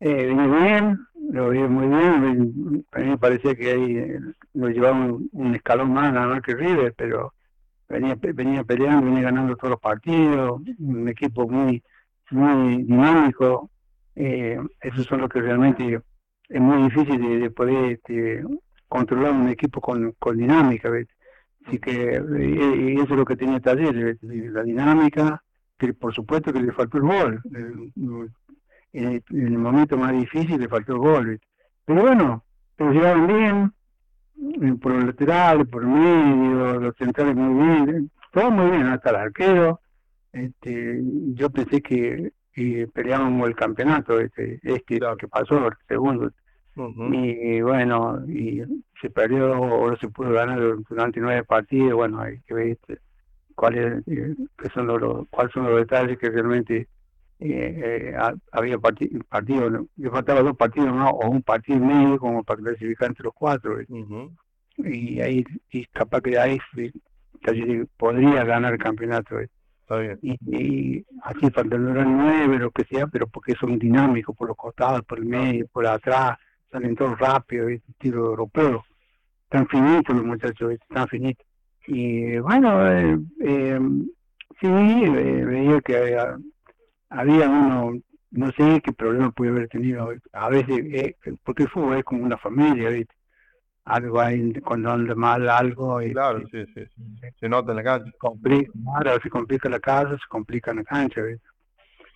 eh, 0.00 0.26
bien, 0.26 0.98
lo 1.30 1.50
vi 1.50 1.60
muy 1.60 1.88
bien, 1.88 2.84
a 2.92 2.98
mí 2.98 3.06
me 3.06 3.18
parecía 3.18 3.54
que 3.54 3.70
ahí 3.72 3.96
eh, 3.98 4.20
lo 4.54 4.68
llevaba 4.68 4.96
un, 5.32 5.54
escalón 5.54 5.92
más 5.92 6.12
nada 6.12 6.28
más 6.28 6.42
que 6.42 6.54
River, 6.54 6.94
pero 6.96 7.34
venía 7.88 8.16
venía 8.20 8.64
peleando, 8.64 9.06
venía 9.06 9.22
ganando 9.22 9.56
todos 9.56 9.70
los 9.72 9.80
partidos, 9.80 10.60
un 10.78 11.08
equipo 11.08 11.48
muy 11.48 11.82
muy 12.30 12.82
dinámico, 12.84 13.70
eh, 14.14 14.58
eso 14.80 15.04
son 15.04 15.20
lo 15.22 15.28
que 15.28 15.40
realmente 15.40 16.00
es 16.48 16.60
muy 16.60 16.84
difícil 16.84 17.40
de, 17.40 17.50
poder 17.50 17.92
este, 17.92 18.44
controlar 18.88 19.32
un 19.32 19.48
equipo 19.48 19.80
con, 19.80 20.12
con 20.18 20.36
dinámica, 20.36 20.90
Así 21.66 21.78
que 21.80 22.14
eh, 22.14 22.94
eso 22.94 23.02
es 23.02 23.10
lo 23.10 23.24
que 23.24 23.36
tenía 23.36 23.58
Taller, 23.58 24.16
la 24.22 24.62
dinámica, 24.62 25.42
que 25.76 25.92
por 25.94 26.14
supuesto 26.14 26.52
que 26.52 26.60
le 26.60 26.72
faltó 26.72 26.98
el 26.98 27.02
gol. 27.02 27.42
En 28.92 29.22
el, 29.30 29.58
momento 29.58 29.96
más 29.96 30.12
difícil 30.12 30.60
le 30.60 30.68
faltó 30.68 30.92
el 30.92 30.98
gol. 30.98 31.40
Pero 31.84 32.02
bueno, 32.02 32.44
pero 32.76 32.92
llegaron 32.92 33.26
bien, 33.26 33.72
eh, 34.62 34.74
por 34.80 34.92
los 34.92 35.06
laterales, 35.06 35.66
por 35.66 35.82
el 35.82 35.88
medio, 35.88 36.80
los 36.80 36.96
centrales 36.96 37.34
muy 37.34 37.66
bien, 37.66 38.10
todo 38.32 38.50
muy 38.50 38.70
bien, 38.70 38.86
hasta 38.86 39.10
el 39.10 39.16
arquero. 39.16 39.80
Este, 40.32 41.00
yo 41.34 41.50
pensé 41.50 41.82
que, 41.82 42.32
peleábamos 42.94 43.48
el 43.48 43.56
campeonato, 43.56 44.20
este, 44.20 44.60
este 44.62 44.98
lo 44.98 45.16
que 45.16 45.28
pasó, 45.28 45.66
el 45.66 45.74
segundo. 45.88 46.30
Y 46.76 47.60
bueno, 47.62 48.22
y 48.28 48.62
se 49.00 49.08
perdió 49.08 49.60
o 49.60 49.96
se 49.96 50.08
pudo 50.08 50.32
ganar 50.32 50.60
durante 50.88 51.20
nueve 51.20 51.42
partidos, 51.44 51.94
bueno, 51.94 52.20
hay 52.20 52.40
que 52.40 52.52
ver 52.52 52.66
este, 52.68 52.98
cuáles 53.54 54.06
eh, 54.06 54.34
son 54.74 54.86
los, 54.86 55.26
cuáles 55.30 55.52
son 55.54 55.64
los 55.64 55.76
detalles 55.76 56.18
que 56.18 56.28
realmente 56.28 56.88
eh, 57.38 58.10
eh 58.10 58.16
había 58.52 58.78
partido, 58.78 59.22
partido, 59.28 59.88
le 59.96 60.10
faltaba 60.10 60.42
dos 60.42 60.56
partidos 60.56 60.94
¿no? 60.94 61.08
o 61.08 61.30
un 61.30 61.42
partido 61.42 61.78
y 61.78 61.80
medio 61.80 62.18
como 62.18 62.44
para 62.44 62.60
clasificar 62.60 63.08
entre 63.08 63.24
los 63.24 63.34
cuatro. 63.34 63.78
Y 64.78 65.20
ahí, 65.20 65.44
y 65.70 65.86
capaz 65.86 66.20
que 66.20 66.38
ahí 66.38 66.58
podría 67.96 68.44
ganar 68.44 68.74
el 68.74 68.78
campeonato. 68.78 69.36
Y, 70.20 71.06
así 71.22 71.50
faltan 71.50 71.94
nueve, 71.94 72.58
lo 72.58 72.70
que 72.70 72.84
sea, 72.84 73.06
pero 73.06 73.26
porque 73.28 73.54
son 73.54 73.78
dinámicos 73.78 74.36
por 74.36 74.48
los 74.48 74.56
costados, 74.56 75.02
por 75.02 75.18
el 75.18 75.24
medio, 75.24 75.66
por 75.68 75.86
atrás, 75.86 76.36
salen 76.76 76.94
todos 76.94 77.18
rápido, 77.18 77.68
estilo 77.68 78.26
europeo. 78.26 78.84
Tan 79.48 79.66
finitos 79.68 80.14
los 80.14 80.24
muchachos, 80.24 80.74
tan 80.92 81.08
finitos. 81.08 81.46
Y 81.86 82.38
bueno, 82.38 82.90
eh, 82.90 83.18
eh, 83.40 83.80
sí, 84.60 84.66
eh, 84.66 85.44
veía 85.44 85.80
que 85.80 85.96
había, 85.96 86.36
había, 87.08 87.48
uno, 87.48 87.98
no 88.32 88.52
sé 88.52 88.82
qué 88.82 88.92
problema 88.92 89.30
puede 89.30 89.52
haber 89.52 89.68
tenido. 89.68 90.12
A 90.32 90.48
veces, 90.50 90.76
eh, 90.92 91.16
porque 91.44 91.62
el 91.62 91.70
fútbol 91.70 91.96
es 91.98 92.04
como 92.04 92.24
una 92.24 92.36
familia, 92.36 92.90
¿viste? 92.90 93.14
algo 93.84 94.20
ahí 94.20 94.52
cuando 94.54 94.90
anda 94.90 95.14
mal 95.14 95.48
algo 95.48 96.02
y 96.02 96.10
claro 96.10 96.40
sí, 96.50 96.66
sí, 96.74 96.82
se 97.38 97.48
nota 97.48 97.70
en 97.70 97.76
la 97.76 97.84
cancha 97.84 98.10
complica, 98.18 98.72
ahora 98.96 99.16
se 99.22 99.30
complica 99.30 99.68
la 99.68 99.78
casa 99.78 100.18
se 100.18 100.26
complica 100.28 100.72
en 100.72 100.78
la 100.78 100.82
cancha 100.82 101.20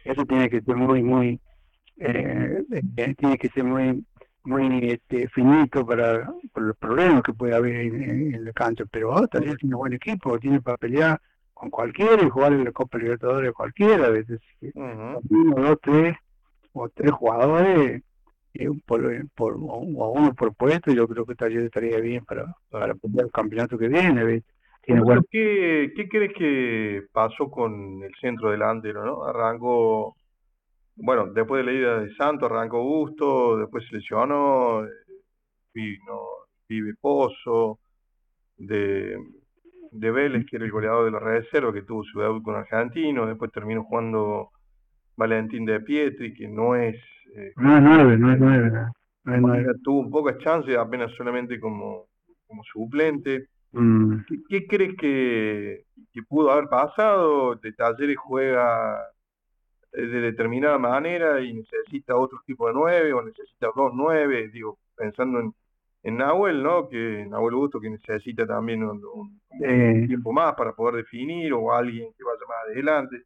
eso 0.02 0.24
tiene 0.26 0.50
que 0.50 0.62
ser 0.62 0.74
muy 0.74 1.00
muy 1.04 1.40
eh, 1.96 2.64
eh, 2.96 3.14
tiene 3.14 3.38
que 3.38 3.48
ser 3.50 3.62
muy 3.62 4.04
muy 4.44 4.90
este, 4.90 5.28
finito 5.28 5.84
para 5.86 6.32
los 6.54 6.76
problemas 6.78 7.22
que 7.22 7.32
puede 7.32 7.54
haber 7.54 7.76
en, 7.76 8.44
la 8.44 8.52
cancha 8.52 8.84
pero 8.90 9.10
oh, 9.10 9.26
también 9.28 9.56
tiene 9.56 9.74
un 9.74 9.80
buen 9.80 9.92
equipo 9.92 10.38
tiene 10.38 10.60
para 10.60 10.76
pelear 10.76 11.20
con 11.52 11.68
cualquiera 11.70 12.22
y 12.22 12.30
jugar 12.30 12.52
en 12.52 12.64
la 12.64 12.72
Copa 12.72 12.98
Libertadores 12.98 13.52
cualquiera 13.52 14.06
a 14.06 14.10
veces 14.10 14.40
uno 14.74 15.20
dos 15.56 15.78
tres 15.82 16.16
o 16.72 16.88
tres 16.88 17.10
jugadores 17.12 18.02
por, 18.86 19.26
por, 19.34 19.54
o 19.54 20.10
uno 20.10 20.34
por 20.34 20.54
puesto, 20.54 20.92
yo 20.92 21.06
creo 21.08 21.24
que 21.24 21.34
Talleres 21.34 21.66
estaría 21.66 21.98
bien 22.00 22.24
para, 22.24 22.54
para 22.68 22.92
el 22.92 23.30
campeonato 23.32 23.78
que 23.78 23.88
viene. 23.88 24.42
¿Qué, 24.82 25.92
¿Qué 25.94 26.08
crees 26.08 26.32
que 26.36 27.02
pasó 27.12 27.50
con 27.50 28.02
el 28.02 28.12
centro 28.20 28.50
delantero? 28.50 29.04
¿no? 29.04 29.24
Arrancó, 29.24 30.16
bueno, 30.96 31.26
después 31.26 31.64
de 31.64 31.72
la 31.72 31.78
ida 31.78 32.00
de 32.00 32.14
Santos, 32.14 32.50
arrancó 32.50 32.82
Gusto, 32.82 33.58
después 33.58 33.84
se 33.88 33.96
lesionó, 33.96 34.86
vino 35.72 36.20
Vive 36.68 36.94
Pozo, 37.00 37.78
de, 38.56 39.16
de 39.90 40.10
Vélez, 40.10 40.46
que 40.46 40.56
era 40.56 40.64
el 40.64 40.70
goleador 40.70 41.06
de 41.06 41.10
la 41.12 41.20
reserva, 41.20 41.72
que 41.72 41.82
tuvo 41.82 42.04
su 42.04 42.20
debut 42.20 42.42
con 42.42 42.56
Argentino, 42.56 43.26
después 43.26 43.50
terminó 43.50 43.84
jugando 43.84 44.50
Valentín 45.16 45.64
de 45.64 45.80
Pietri, 45.80 46.34
que 46.34 46.48
no 46.48 46.74
es 46.74 46.96
eh, 47.34 47.52
no 47.56 47.76
es 47.76 47.82
nueve, 47.82 48.18
no 48.18 48.32
es 48.32 48.38
nueve. 48.38 48.70
No 49.24 49.74
Tuvo 49.84 50.10
pocas 50.10 50.38
chances, 50.38 50.76
apenas 50.76 51.12
solamente 51.12 51.60
como, 51.60 52.06
como 52.46 52.62
suplente. 52.64 53.46
Mm. 53.72 54.16
¿Qué, 54.48 54.66
crees 54.66 54.96
que, 54.96 55.84
que, 56.12 56.22
pudo 56.22 56.50
haber 56.50 56.68
pasado? 56.68 57.54
De 57.56 57.72
Talleres 57.72 58.16
juega 58.16 58.98
eh, 58.98 59.19
de 59.92 60.20
determinada 60.20 60.78
manera 60.78 61.40
y 61.40 61.52
necesita 61.52 62.16
otro 62.16 62.40
tipo 62.46 62.68
de 62.68 62.74
nueve 62.74 63.12
o 63.12 63.22
necesita 63.22 63.68
dos 63.74 63.92
nueve, 63.94 64.48
digo, 64.48 64.78
pensando 64.96 65.40
en, 65.40 65.54
en 66.02 66.16
Nahuel, 66.16 66.62
¿no? 66.62 66.88
Que 66.88 67.26
Nahuel 67.28 67.56
Gusto 67.56 67.80
que 67.80 67.90
necesita 67.90 68.46
también 68.46 68.84
un, 68.84 69.40
tiempo 70.06 70.32
más 70.32 70.54
para 70.54 70.72
poder 70.72 70.96
definir 70.96 71.52
o 71.52 71.72
alguien 71.72 72.12
que 72.16 72.24
vaya 72.24 72.40
más 72.48 72.70
adelante. 72.70 73.22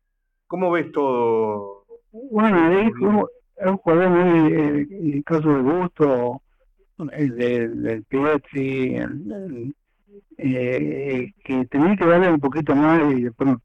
¿Cómo 0.47 0.71
ves 0.71 0.91
todo? 0.93 1.85
Bueno, 2.13 2.81
es 2.81 2.93
es 3.57 3.67
un 3.67 3.77
jugador 3.77 4.11
muy, 4.11 4.53
eh, 4.53 4.87
el 5.15 5.25
caso 5.25 5.49
de 5.49 5.63
gusto, 5.63 6.43
el 7.13 7.37
del 7.37 8.05
Pietri, 8.05 8.97
eh, 10.39 11.33
que 11.45 11.65
tenía 11.67 11.97
que 11.97 12.05
darle 12.05 12.33
un 12.33 12.41
poquito 12.41 12.75
más 12.75 13.13
y 13.13 13.23
después 13.23 13.57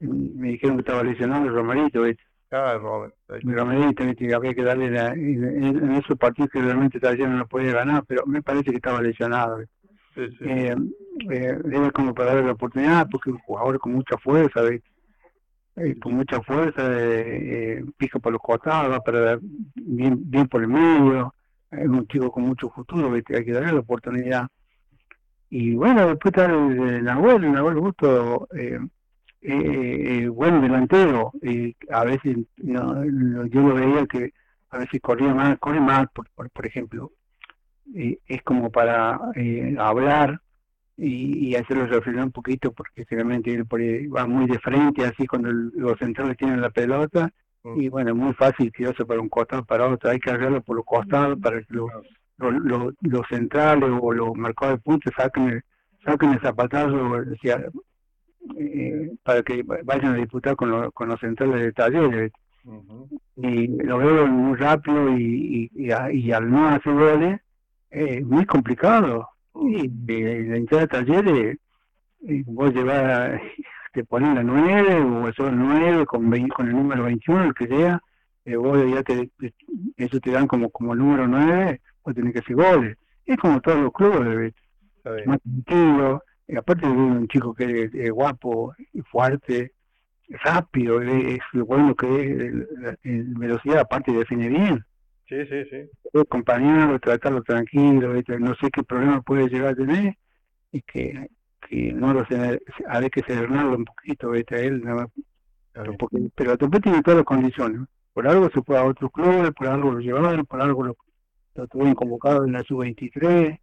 me, 0.00 0.48
dijeron 0.48 0.76
que 0.76 0.80
estaba 0.80 1.02
lesionado 1.02 1.46
el 1.46 1.54
Romerito, 1.54 2.04
Ah, 2.50 2.78
Robert. 2.80 3.14
El 3.28 3.52
Romerito, 3.52 4.04
que 4.16 4.34
había 4.34 4.54
que 4.54 4.62
darle 4.62 4.86
en, 4.86 5.92
esos 5.92 6.16
partidos 6.16 6.50
que 6.50 6.60
realmente 6.60 7.00
todavía 7.00 7.26
no 7.26 7.46
podía 7.48 7.72
ganar, 7.72 8.04
pero 8.06 8.24
me 8.26 8.42
parece 8.42 8.70
que 8.70 8.76
estaba 8.76 9.02
lesionado. 9.02 9.60
Sí, 10.14 10.28
sí. 10.38 10.44
Eh, 10.44 10.76
eh, 11.30 11.58
era 11.72 11.90
como 11.90 12.14
para 12.14 12.30
darle 12.30 12.46
la 12.46 12.52
oportunidad, 12.52 13.08
porque 13.10 13.30
un 13.30 13.38
jugador 13.38 13.78
con 13.80 13.94
mucha 13.94 14.16
fuerza, 14.18 14.62
¿viste? 14.62 14.94
eh, 15.76 15.98
con 15.98 16.14
mucha 16.14 16.40
fuerza, 16.42 16.82
eh, 16.92 17.78
eh, 17.78 17.84
pica 17.96 18.18
por 18.18 18.32
los 18.32 18.40
costados, 18.40 19.00
para 19.04 19.38
bien, 19.74 20.18
bien 20.30 20.48
por 20.48 20.62
el 20.62 20.68
medio, 20.68 21.34
es 21.70 21.88
un 21.88 22.06
chico 22.06 22.30
con 22.30 22.44
mucho 22.44 22.70
futuro, 22.70 23.12
hay 23.12 23.22
que 23.22 23.52
darle 23.52 23.72
la 23.72 23.80
oportunidad. 23.80 24.46
Y 25.50 25.74
bueno, 25.74 26.08
después 26.08 26.32
está 26.32 26.46
el, 26.46 27.04
Nahuel, 27.04 27.44
el 27.44 27.52
Nahuel 27.52 27.78
Gusto, 27.80 28.48
eh, 29.44 30.22
eh, 30.24 30.28
buen 30.28 30.60
delantero, 30.60 31.32
y 31.42 31.76
a 31.90 32.04
veces 32.04 32.38
no, 32.56 33.04
yo 33.46 33.60
lo 33.60 33.74
veía 33.74 34.06
que 34.06 34.32
a 34.70 34.78
veces 34.78 35.00
corría 35.00 35.32
más, 35.34 35.58
corre 35.58 35.80
más, 35.80 36.06
por, 36.12 36.28
por, 36.34 36.50
por 36.50 36.66
ejemplo, 36.66 37.12
es 37.94 38.42
como 38.42 38.70
para 38.70 39.20
hablar 39.78 40.40
y, 40.96 41.48
y 41.48 41.56
hacerlo 41.56 41.86
reflexionar 41.86 42.26
un 42.26 42.32
poquito 42.32 42.72
porque 42.72 43.04
generalmente 43.06 43.52
él 43.52 43.64
va 43.64 44.26
muy 44.26 44.46
de 44.46 44.58
frente 44.58 45.04
así 45.04 45.26
cuando 45.26 45.50
los 45.50 45.98
centrales 45.98 46.36
tienen 46.36 46.60
la 46.60 46.70
pelota 46.70 47.30
mm. 47.64 47.80
y 47.80 47.88
bueno 47.88 48.10
es 48.10 48.16
muy 48.16 48.32
fácil 48.34 48.72
tirarse 48.72 49.04
para 49.04 49.20
un 49.20 49.28
costado 49.28 49.64
para 49.64 49.88
otro 49.88 50.10
hay 50.10 50.20
que 50.20 50.30
arreglarlo 50.30 50.62
por 50.62 50.76
los 50.76 50.84
costados 50.84 51.38
para 51.40 51.60
que 51.60 51.74
los, 51.74 51.90
los, 52.36 52.94
los, 53.00 53.26
centrales 53.28 53.90
o 54.00 54.12
los 54.12 54.36
marcadores 54.36 54.78
de 54.78 54.82
puntos 54.82 55.12
saquen 55.16 55.62
saquen 56.04 56.34
el 56.34 56.40
zapatazo 56.40 57.24
eh, 58.58 59.12
para 59.22 59.42
que 59.42 59.62
vayan 59.62 60.14
a 60.14 60.16
disputar 60.16 60.56
con, 60.56 60.90
con 60.90 61.08
los 61.08 61.20
centrales 61.20 61.60
de 61.60 61.72
talleres. 61.72 62.32
Y 63.36 63.66
lo 63.66 63.98
veo 63.98 64.26
muy 64.26 64.56
rápido 64.56 65.16
y, 65.16 65.70
y, 65.74 65.90
y, 66.12 66.32
al 66.32 66.50
no 66.50 66.68
hacer 66.68 66.94
goles 66.94 67.40
es 67.90 68.24
muy 68.24 68.46
complicado. 68.46 69.28
Y 69.54 69.88
de 69.88 70.44
la 70.48 70.56
entrada 70.56 70.82
de 70.82 70.88
talleres, 70.88 71.58
vos 72.46 72.72
llevas, 72.72 73.40
te 73.92 74.04
ponen 74.04 74.34
la 74.34 74.42
9 74.42 75.02
o 75.02 75.32
son 75.34 75.58
9 75.58 76.06
con, 76.06 76.30
con 76.48 76.68
el 76.68 76.72
número 76.72 77.04
21, 77.04 77.44
el 77.44 77.54
que 77.54 77.66
sea, 77.66 78.00
eh, 78.44 78.56
vos 78.56 78.78
ya 78.90 79.02
te, 79.02 79.30
eso 79.96 80.20
te 80.20 80.30
dan 80.30 80.46
como, 80.46 80.70
como 80.70 80.94
número 80.94 81.26
9, 81.26 81.80
vos 82.04 82.14
tenés 82.14 82.32
que 82.32 82.38
hacer 82.40 82.56
goles. 82.56 82.98
Es 83.26 83.36
como 83.38 83.60
todos 83.60 83.78
los 83.78 83.92
clubes, 83.92 84.54
más 85.26 85.40
tranquilo, 85.42 86.22
y 86.46 86.56
aparte 86.56 86.86
de 86.86 86.92
un 86.92 87.28
chico 87.28 87.54
que 87.54 87.90
es, 87.92 88.10
guapo 88.10 88.74
y 88.92 89.00
fuerte, 89.02 89.72
rápido, 90.28 91.00
es 91.00 91.40
lo 91.52 91.66
bueno 91.66 91.94
que 91.94 92.06
es, 92.06 92.98
en 93.02 93.34
velocidad 93.34 93.80
aparte 93.80 94.12
define 94.12 94.48
bien. 94.48 94.84
Sí, 95.28 95.46
sí, 95.46 95.64
sí. 95.70 96.18
Acompañarlo, 96.18 96.98
tratarlo 96.98 97.42
tranquilo, 97.42 98.12
no 98.38 98.54
sé 98.56 98.70
qué 98.70 98.82
problema 98.82 99.22
puede 99.22 99.48
llegar 99.48 99.72
a 99.72 99.74
tener 99.74 100.14
y 100.70 100.82
que, 100.82 101.28
que 101.68 101.92
no 101.92 102.12
lo 102.12 102.26
sé, 102.26 102.60
hay 102.88 103.10
que 103.10 103.22
celebrarlo 103.22 103.76
un 103.76 103.84
poquito, 103.84 104.30
¿viste? 104.30 104.56
a 104.56 104.58
él, 104.60 104.82
nada 104.82 105.08
pero, 105.74 105.96
porque, 105.96 106.18
pero 106.34 106.56
tiene 106.56 107.02
todas 107.02 107.18
las 107.18 107.26
condiciones. 107.26 107.88
Por 108.12 108.28
algo 108.28 108.48
se 108.50 108.62
fue 108.62 108.78
a 108.78 108.84
otros 108.84 109.10
clubes, 109.10 109.50
por 109.50 109.66
algo 109.66 109.92
lo 109.92 109.98
llevaron, 109.98 110.46
por 110.46 110.62
algo 110.62 110.84
lo, 110.84 110.96
lo 111.56 111.66
tuvieron 111.66 111.94
convocado 111.94 112.44
en 112.44 112.52
la 112.52 112.62
sub-23. 112.62 113.58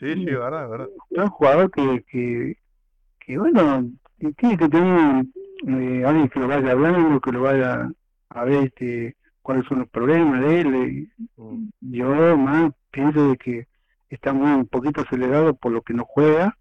Sí, 0.00 0.14
sí, 0.14 0.24
verdad, 0.24 0.68
verdad. 0.70 0.88
Es 1.10 1.18
un 1.18 1.28
jugador 1.28 1.70
que, 1.70 2.02
que, 2.10 2.56
que 3.20 3.36
bueno, 3.38 3.90
tiene 4.38 4.56
que 4.56 4.68
tener 4.68 5.26
eh, 5.68 6.04
alguien 6.06 6.28
que 6.30 6.40
lo 6.40 6.48
vaya 6.48 6.72
hablando, 6.72 7.20
que 7.20 7.32
lo 7.32 7.42
vaya 7.42 7.90
a 8.30 8.44
ver 8.44 8.64
este, 8.64 9.14
cuáles 9.42 9.66
son 9.66 9.80
los 9.80 9.88
problemas 9.90 10.40
de 10.40 10.60
él. 10.62 11.08
Mm. 11.36 11.68
Yo 11.82 12.36
más 12.38 12.72
pienso 12.90 13.28
de 13.28 13.36
que 13.36 13.66
está 14.08 14.32
muy 14.32 14.50
un 14.52 14.66
poquito 14.66 15.02
acelerado 15.02 15.52
por 15.54 15.70
lo 15.70 15.82
que 15.82 15.92
no 15.92 16.04
juega, 16.06 16.56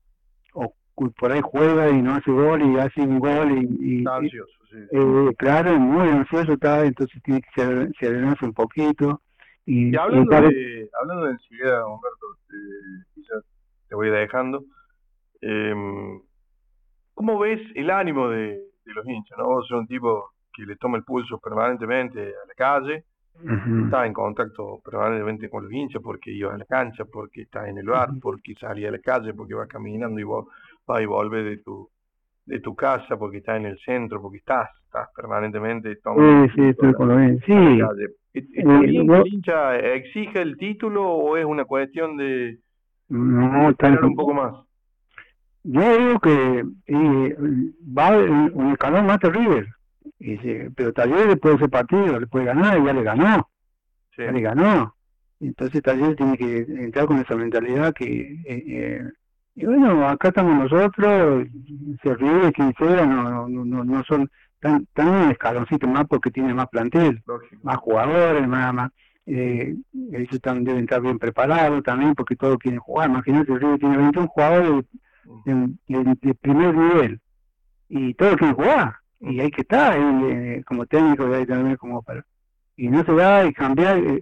o 0.53 0.73
por 1.17 1.31
ahí 1.31 1.39
juega 1.41 1.89
y 1.89 2.01
no 2.01 2.15
hace 2.15 2.31
gol 2.31 2.61
y 2.61 2.77
hace 2.77 2.99
un 2.99 3.19
gol 3.19 3.65
y... 3.79 3.99
está 3.99 4.17
ansioso, 4.17 4.51
sí. 4.69 4.77
Eh, 4.91 5.33
claro, 5.37 5.79
muy 5.79 6.09
ansioso 6.09 6.51
está, 6.53 6.83
entonces 6.85 7.23
tiene 7.23 7.41
que 7.41 7.49
se, 7.55 7.89
se 7.97 8.45
un 8.45 8.53
poquito. 8.53 9.21
Y, 9.71 9.95
hablando, 9.95 10.31
de, 10.31 10.89
hablando 10.99 11.25
de 11.25 11.31
ansiedad, 11.31 11.85
Humberto, 11.85 12.25
eh, 12.49 13.03
quizás 13.13 13.45
te 13.87 13.93
voy 13.93 14.09
dejando. 14.09 14.63
Eh, 15.41 15.75
¿Cómo 17.13 17.37
ves 17.37 17.61
el 17.75 17.91
ánimo 17.91 18.29
de, 18.29 18.63
los 18.85 19.07
hinchas? 19.07 19.37
¿no? 19.37 19.45
Vos 19.45 19.67
sos 19.67 19.81
un 19.81 19.87
tipo 19.87 20.31
que 20.51 20.65
le 20.65 20.75
toma 20.77 20.97
el 20.97 21.03
pulso 21.03 21.37
permanentemente 21.37 22.19
a 22.19 22.47
la 22.47 22.53
calle, 22.57 23.05
está 23.85 24.07
en 24.07 24.13
contacto 24.13 24.81
permanentemente 24.83 25.51
con 25.51 25.65
los 25.65 25.71
hinchas 25.71 26.01
porque 26.01 26.31
iba 26.31 26.51
a 26.51 26.57
la 26.57 26.65
cancha, 26.65 27.05
porque 27.05 27.43
está 27.43 27.69
en 27.69 27.77
el 27.77 27.85
bar, 27.85 28.09
porque 28.19 28.55
salía 28.55 28.89
a 28.89 28.93
la 28.93 28.99
calle, 28.99 29.35
porque 29.35 29.53
va 29.53 29.67
caminando 29.67 30.19
y 30.19 30.23
vos 30.23 30.47
va 30.89 30.99
y 30.99 31.05
vuelve 31.05 31.43
de 31.43 31.57
tu 31.57 31.87
de 32.43 32.59
tu 32.59 32.75
casa, 32.75 33.17
porque 33.17 33.37
está 33.37 33.55
en 33.55 33.67
el 33.67 33.77
centro, 33.85 34.19
porque 34.19 34.39
estás, 34.39 34.71
estás 34.89 35.07
permanentemente 35.15 35.95
tomando 35.97 36.47
sí, 36.47 36.51
sí, 36.55 36.67
estoy 36.69 36.93
con 36.93 37.09
lo 37.09 37.39
sí. 37.45 37.79
¿Está 38.33 38.79
bien 38.79 39.07
que 39.07 39.17
el 39.17 39.27
hincha 39.27 39.77
exige 39.77 40.41
el 40.41 40.57
título 40.57 41.07
o 41.07 41.37
es 41.37 41.45
una 41.45 41.65
cuestión 41.65 42.17
de 42.17 42.57
no, 43.09 43.67
un 43.69 44.15
poco 44.15 44.33
más? 44.33 44.53
Yo 45.63 45.97
digo 45.97 46.19
que 46.19 46.65
eh, 46.87 47.35
va 47.97 48.17
un 48.17 48.71
escalón 48.71 49.05
más 49.05 49.19
terrible. 49.19 49.67
Y 50.19 50.37
pero 50.75 50.93
Talleres 50.93 51.27
después 51.27 51.53
de 51.53 51.65
ese 51.65 51.69
partido 51.69 52.19
le 52.19 52.27
puede 52.27 52.45
ganar 52.45 52.79
y 52.79 52.85
ya 52.85 52.93
le 52.93 53.03
ganó. 53.03 53.49
Ya 54.17 54.31
le 54.31 54.41
ganó. 54.41 54.95
Entonces 55.39 55.81
Talleres 55.83 56.15
tiene 56.15 56.37
que 56.37 56.59
entrar 56.59 57.05
con 57.05 57.19
esa 57.19 57.35
mentalidad 57.35 57.93
que... 57.93 58.05
Eh, 58.45 58.63
eh, 58.67 59.03
y 59.55 59.65
bueno, 59.65 60.07
acá 60.07 60.29
estamos 60.29 60.71
nosotros, 60.71 61.47
se 62.01 62.15
ríe 62.15 62.51
quien 62.53 62.73
sea, 62.75 63.05
no, 63.05 63.49
no, 63.49 63.65
no, 63.65 63.83
no 63.83 64.03
son 64.05 64.29
tan, 64.59 64.85
tan 64.93 65.07
un 65.07 65.31
escaloncito 65.31 65.87
más 65.87 66.05
porque 66.07 66.31
tiene 66.31 66.53
más 66.53 66.67
plantel, 66.67 67.23
más 67.63 67.77
jugadores, 67.77 68.47
más... 68.47 68.73
más. 68.73 68.91
Eh, 69.31 69.75
ellos 70.11 70.41
también 70.41 70.65
deben 70.65 70.83
estar 70.85 70.99
bien 71.01 71.19
preparados 71.19 71.83
también 71.83 72.15
porque 72.15 72.35
todos 72.35 72.57
quieren 72.57 72.79
jugar. 72.79 73.11
Imagínate, 73.11 73.53
el 73.53 73.59
Río 73.59 73.77
tiene 73.77 73.97
21 73.97 74.27
jugadores 74.27 74.85
de, 75.45 76.33
primer 76.41 76.73
nivel 76.73 77.21
y 77.89 78.13
todo 78.15 78.35
quieren 78.35 78.55
jugar 78.55 78.95
y 79.19 79.39
hay 79.39 79.51
que 79.51 79.61
estar 79.61 79.95
eh, 79.97 80.63
como 80.65 80.85
técnico 80.85 81.31
hay 81.33 81.45
también 81.45 81.75
como 81.75 82.01
para 82.01 82.25
y 82.77 82.87
no 82.87 83.03
se 83.03 83.13
da 83.13 83.45
y 83.45 83.53
cambiar 83.53 83.97
eh, 83.97 84.21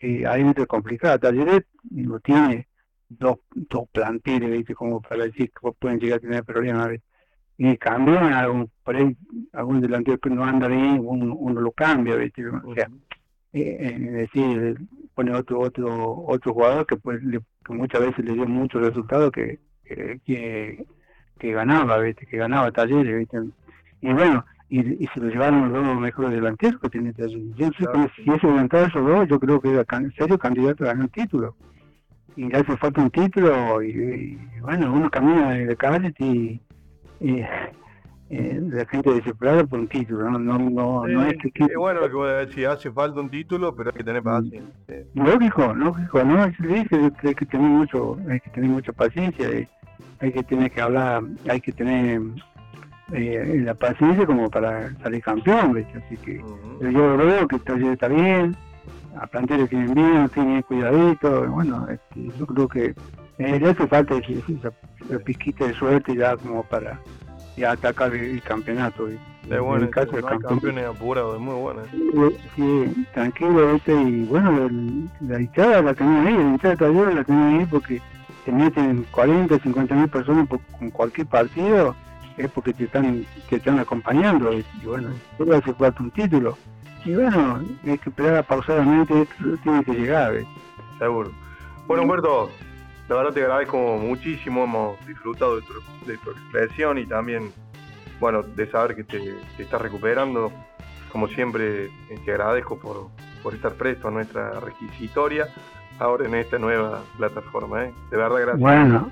eh, 0.00 0.26
ahí 0.26 0.42
es 0.56 0.66
complicado. 0.66 1.18
Talleres 1.18 1.64
no 1.90 2.18
tiene 2.20 2.66
dos, 3.06 3.36
dos 3.54 3.86
planteles 3.92 4.50
¿viste? 4.50 4.74
como 4.74 5.02
para 5.02 5.24
decir 5.24 5.50
que 5.50 5.72
pueden 5.78 5.98
llegar 5.98 6.16
a 6.16 6.22
tener 6.22 6.44
problemas 6.44 6.88
y 7.58 7.76
cambian 7.76 8.32
algún 8.32 8.70
por 8.82 8.96
ahí 8.96 9.16
algún 9.52 9.80
delantero 9.80 10.18
que 10.18 10.30
no 10.30 10.44
anda 10.44 10.68
bien 10.68 11.00
uno, 11.04 11.34
uno 11.34 11.60
lo 11.60 11.72
cambia 11.72 12.16
¿viste? 12.16 12.46
o 12.46 12.74
sea 12.74 12.88
es 13.52 14.12
decir 14.12 14.78
pone 15.14 15.34
otro 15.34 15.60
otro 15.60 16.24
otro 16.26 16.54
jugador 16.54 16.86
que 16.86 16.96
pues 16.96 17.20
que 17.20 17.72
muchas 17.72 18.00
veces 18.00 18.24
le 18.24 18.34
dio 18.34 18.46
muchos 18.46 18.82
resultados 18.82 19.32
que 19.32 19.58
que, 20.24 20.84
que, 21.38 21.52
ganaba, 21.52 21.98
¿viste? 21.98 22.26
que 22.26 22.36
ganaba 22.36 22.70
talleres, 22.70 23.18
¿viste? 23.18 23.38
y 24.00 24.12
bueno, 24.12 24.44
y, 24.68 25.04
y 25.04 25.08
se 25.08 25.20
lo 25.20 25.28
llevaron 25.28 25.72
los 25.72 25.84
dos 25.84 25.98
mejores 25.98 26.32
delanteros 26.32 26.80
que 26.80 26.90
tiene 26.90 27.12
Talleres. 27.12 27.56
Yo 27.56 27.68
sé 27.68 27.84
si 28.16 28.30
ese 28.30 28.46
levantado 28.46 28.86
esos 28.86 29.04
dos, 29.04 29.28
yo 29.28 29.40
creo 29.40 29.60
que 29.60 29.70
era 29.70 29.84
en 29.90 30.12
serio 30.12 30.38
candidato 30.38 30.84
a 30.84 30.88
ganar 30.88 31.04
el 31.04 31.10
título. 31.10 31.56
Y 32.36 32.54
hace 32.54 32.76
falta 32.76 33.02
un 33.02 33.10
título, 33.10 33.82
y, 33.82 34.38
bueno, 34.60 34.92
uno 34.92 35.10
camina 35.10 35.50
de 35.50 35.76
calle 35.76 36.14
y, 36.18 36.60
y 37.20 37.40
eh, 38.30 38.60
la 38.70 38.84
gente 38.86 39.10
desesperada 39.10 39.64
por 39.64 39.78
un 39.78 39.88
título, 39.88 40.30
no, 40.30 40.38
no, 40.38 40.58
no, 40.58 41.06
no 41.06 41.24
es 41.24 41.36
que... 41.38 41.64
Es 41.64 41.76
bueno 41.76 42.00
lo 42.00 42.08
que 42.08 42.14
voy 42.14 42.30
a 42.30 42.46
decir, 42.46 42.66
hace 42.66 42.90
falta 42.90 43.20
un 43.20 43.30
título, 43.30 43.74
pero 43.74 43.90
hay 43.90 43.96
que 43.96 44.04
tener 44.04 44.22
paciencia. 44.22 44.62
Lógico, 45.14 45.74
lógico, 45.74 46.24
no, 46.24 46.44
es 46.44 46.56
que 46.56 47.28
hay 47.28 47.34
que 47.34 47.46
tener 47.46 47.70
mucho, 47.70 48.18
hay 48.28 48.40
que 48.40 48.50
tener 48.50 48.70
mucha 48.70 48.92
paciencia. 48.92 49.48
Hay 50.20 50.32
que 50.32 50.42
tener 50.42 50.70
que 50.70 50.80
hablar, 50.80 51.22
hay 51.48 51.60
que 51.60 51.72
tener 51.72 52.20
eh, 53.12 53.62
la 53.64 53.74
paciencia 53.74 54.26
como 54.26 54.50
para 54.50 54.94
salir 54.98 55.22
campeón, 55.22 55.72
¿viste? 55.72 55.98
Así 55.98 56.16
que 56.18 56.42
yo 56.80 57.16
lo 57.16 57.24
veo 57.24 57.48
que 57.48 57.56
el 57.56 57.92
está 57.92 58.08
bien, 58.08 58.56
a 59.16 59.26
planteles 59.26 59.70
tienen 59.70 59.94
bien, 59.94 60.28
tienen 60.28 60.62
cuidadito, 60.62 61.48
bueno, 61.50 61.86
este, 61.88 62.30
yo 62.38 62.46
creo 62.46 62.68
que 62.68 62.94
eh, 63.38 63.60
le 63.60 63.70
hace 63.70 63.86
falta 63.86 64.16
esa, 64.16 64.70
pizquita 65.24 65.66
de 65.66 65.74
suerte 65.74 66.14
ya 66.16 66.36
como 66.36 66.62
para 66.64 67.00
ya 67.56 67.72
atacar 67.72 68.14
el, 68.14 68.42
campeonato. 68.42 69.06
De 69.48 69.58
bueno, 69.60 69.84
el 69.84 69.90
caso 69.90 70.12
de 70.12 70.22
campeones 70.22 70.84
apurados, 70.84 71.36
es 71.36 71.40
muy 71.40 71.54
bueno. 71.54 71.82
Sí, 72.56 73.06
tranquilo, 73.14 73.72
¿viste? 73.74 73.94
y 73.94 74.24
bueno, 74.24 74.68
la 75.20 75.40
hinchada 75.40 75.82
la 75.82 75.94
tenía 75.94 76.22
ahí, 76.22 76.36
la 76.36 76.42
hinchada 76.42 76.74
de 76.74 76.76
taller 76.76 77.14
la 77.14 77.24
tenía 77.24 77.60
ahí 77.60 77.66
porque 77.66 78.02
te 78.44 78.52
meten 78.52 79.06
40, 79.10 79.58
50 79.58 79.94
mil 79.94 80.08
personas 80.08 80.48
por, 80.48 80.60
con 80.78 80.90
cualquier 80.90 81.26
partido, 81.26 81.94
es 82.36 82.50
porque 82.50 82.72
te 82.72 82.84
están, 82.84 83.24
te 83.48 83.56
están 83.56 83.78
acompañando. 83.78 84.52
Y, 84.52 84.64
bueno, 84.84 85.10
todo 85.36 85.56
hace 85.56 85.72
falta 85.74 86.02
un 86.02 86.10
título. 86.10 86.56
Y 87.04 87.14
bueno, 87.14 87.62
hay 87.84 87.98
que 87.98 88.10
esperar 88.10 88.44
pausadamente, 88.44 89.26
tiene 89.62 89.84
que 89.84 89.92
llegar. 89.92 90.34
Seguro. 90.98 91.30
Bueno, 91.86 92.02
Humberto, 92.02 92.50
la 93.08 93.16
verdad 93.16 93.32
te 93.32 93.42
agradezco 93.42 93.96
muchísimo, 93.96 94.64
hemos 94.64 95.06
disfrutado 95.06 95.56
de 95.56 95.62
tu, 95.62 95.72
de 96.06 96.18
tu 96.18 96.30
expresión 96.30 96.98
y 96.98 97.06
también, 97.06 97.50
bueno, 98.20 98.42
de 98.42 98.70
saber 98.70 98.96
que 98.96 99.04
te, 99.04 99.18
te 99.56 99.62
estás 99.62 99.80
recuperando. 99.80 100.52
Como 101.10 101.26
siempre, 101.28 101.86
eh, 101.86 101.90
te 102.24 102.32
agradezco 102.32 102.78
por, 102.78 103.08
por 103.42 103.54
estar 103.54 103.72
presto 103.72 104.08
a 104.08 104.10
nuestra 104.10 104.60
requisitoria 104.60 105.48
ahora 105.98 106.26
en 106.26 106.34
esta 106.34 106.58
nueva 106.58 107.02
plataforma. 107.16 107.84
¿eh? 107.84 107.92
De 108.10 108.16
verdad, 108.16 108.40
gracias. 108.40 108.60
Bueno, 108.60 109.10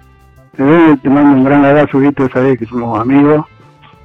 te, 0.57 1.09
mando 1.09 1.39
un 1.39 1.45
gran 1.45 1.65
abrazo, 1.65 1.99
Vito, 1.99 2.29
sabes 2.29 2.59
que 2.59 2.67
somos 2.67 3.01
amigos 3.01 3.47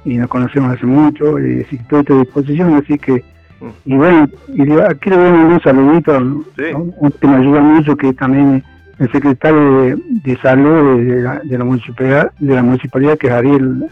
y 0.04 0.16
nos 0.16 0.28
conocemos 0.28 0.74
hace 0.74 0.86
mucho 0.86 1.38
y 1.38 1.60
estoy 1.60 2.00
a 2.00 2.02
tu 2.02 2.18
disposición, 2.20 2.74
así 2.74 2.98
que, 2.98 3.24
mm. 3.60 3.68
y 3.84 3.94
bueno, 3.94 4.28
y 4.48 4.56
quiero 4.56 5.22
dar 5.22 5.34
un 5.34 5.60
saludito, 5.62 6.16
un, 6.16 7.12
que 7.20 7.26
me 7.26 7.36
ayuda 7.36 7.60
mucho, 7.60 7.96
que 7.96 8.12
también 8.14 8.64
el 8.98 9.10
secretario 9.12 9.96
de, 10.08 10.36
salud 10.42 11.00
de 11.00 11.22
la, 11.22 11.40
de 11.40 11.58
la, 11.58 11.64
municipalidad, 11.64 12.32
de 12.38 12.54
la 12.54 12.62
municipalidad, 12.62 13.18
que 13.18 13.28
es 13.28 13.32
Ariel 13.32 13.88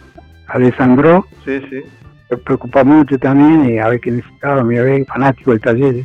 Alessandro, 0.46 1.26
sí, 1.44 1.60
sí. 1.70 1.82
me 2.30 2.36
preocupa 2.36 2.84
mucho 2.84 3.18
también, 3.18 3.70
y 3.70 3.78
a 3.78 3.88
ver 3.88 4.00
qué 4.00 4.10
necesitaba, 4.10 4.62
mi 4.62 4.76
fanático 5.04 5.50
del 5.52 5.60
taller 5.60 6.04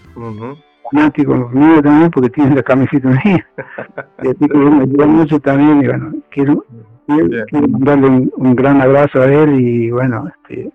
fanático 0.91 1.49
mío 1.53 1.81
también 1.81 2.11
porque 2.11 2.29
tiene 2.29 2.55
la 2.55 2.63
camiseta 2.63 3.09
mía. 3.09 3.45
y 4.23 4.27
así 4.27 4.47
que 4.47 4.57
me 4.57 4.83
ayuda 4.83 5.05
mucho 5.05 5.39
también 5.39 5.81
y 5.81 5.87
bueno, 5.87 6.13
quiero, 6.29 6.65
quiero 7.07 7.67
darle 7.79 8.29
un, 8.35 8.55
gran 8.55 8.81
abrazo 8.81 9.21
a 9.21 9.25
él 9.25 9.59
y 9.59 9.91
bueno, 9.91 10.27
este, 10.27 10.71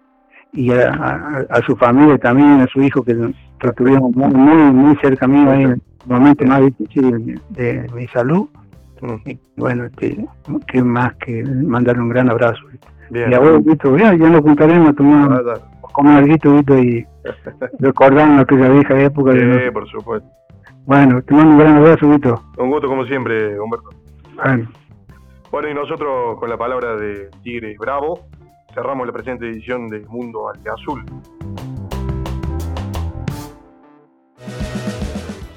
y 0.52 0.72
a, 0.72 1.46
a, 1.48 1.62
su 1.62 1.76
familia 1.76 2.18
también, 2.18 2.60
a 2.60 2.66
su 2.66 2.82
hijo 2.82 3.02
que 3.02 3.14
lo 3.14 3.72
tuvimos 3.74 4.14
muy, 4.14 4.72
muy, 4.72 4.96
cerca 4.96 5.26
mío 5.28 5.50
ahí 5.50 5.74
momento 6.06 6.44
más 6.46 6.62
difícil 6.62 7.40
de, 7.50 7.86
mi 7.94 8.06
salud. 8.08 8.48
Bueno, 9.56 9.84
este, 9.84 10.26
que 10.66 10.82
más 10.82 11.14
que 11.16 11.42
mandarle 11.44 12.02
un 12.02 12.10
gran 12.10 12.30
abrazo. 12.30 12.60
Y 13.10 13.34
a 13.34 13.38
vos, 13.40 13.64
Vito, 13.64 13.96
ya, 13.96 14.14
ya 14.14 14.28
nos 14.28 14.42
juntaremos 14.42 14.90
a 14.90 14.92
tomar 14.92 15.42
como 15.92 16.10
algo 16.10 16.34
y 16.78 17.06
recordando 17.78 18.42
aquella 18.42 18.68
vieja 18.68 19.00
época. 19.00 19.32
Sí, 19.32 19.70
por 19.72 19.88
supuesto. 19.88 20.28
Bueno, 20.86 21.22
te 21.22 21.34
mando 21.34 21.52
un 21.52 21.58
gran 21.58 21.76
abrazo, 21.76 22.08
Vito. 22.08 22.42
Un 22.58 22.70
gusto 22.70 22.88
como 22.88 23.04
siempre, 23.04 23.58
Humberto. 23.58 23.90
Bueno. 24.36 24.68
Bueno, 25.50 25.68
y 25.68 25.74
nosotros 25.74 26.38
con 26.38 26.48
la 26.48 26.56
palabra 26.56 26.94
de 26.94 27.28
Tigre 27.42 27.74
Bravo, 27.78 28.20
cerramos 28.72 29.06
la 29.06 29.12
presente 29.12 29.48
edición 29.48 29.88
de 29.88 30.00
Mundo 30.06 30.48
Azul. 30.48 31.04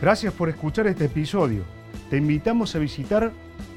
Gracias 0.03 0.33
por 0.33 0.49
escuchar 0.49 0.85
este 0.87 1.05
episodio. 1.05 1.63
Te 2.09 2.17
invitamos 2.17 2.75
a 2.75 2.79
visitar 2.79 3.31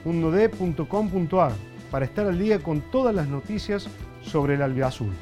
mundod.com.ar 0.04 1.52
para 1.88 2.04
estar 2.04 2.26
al 2.26 2.36
día 2.36 2.58
con 2.58 2.80
todas 2.80 3.14
las 3.14 3.28
noticias 3.28 3.88
sobre 4.22 4.54
el 4.54 4.62
albiazul. 4.62 5.12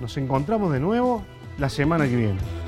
Nos 0.00 0.16
encontramos 0.16 0.72
de 0.72 0.80
nuevo 0.80 1.22
la 1.58 1.68
semana 1.68 2.08
que 2.08 2.16
viene. 2.16 2.59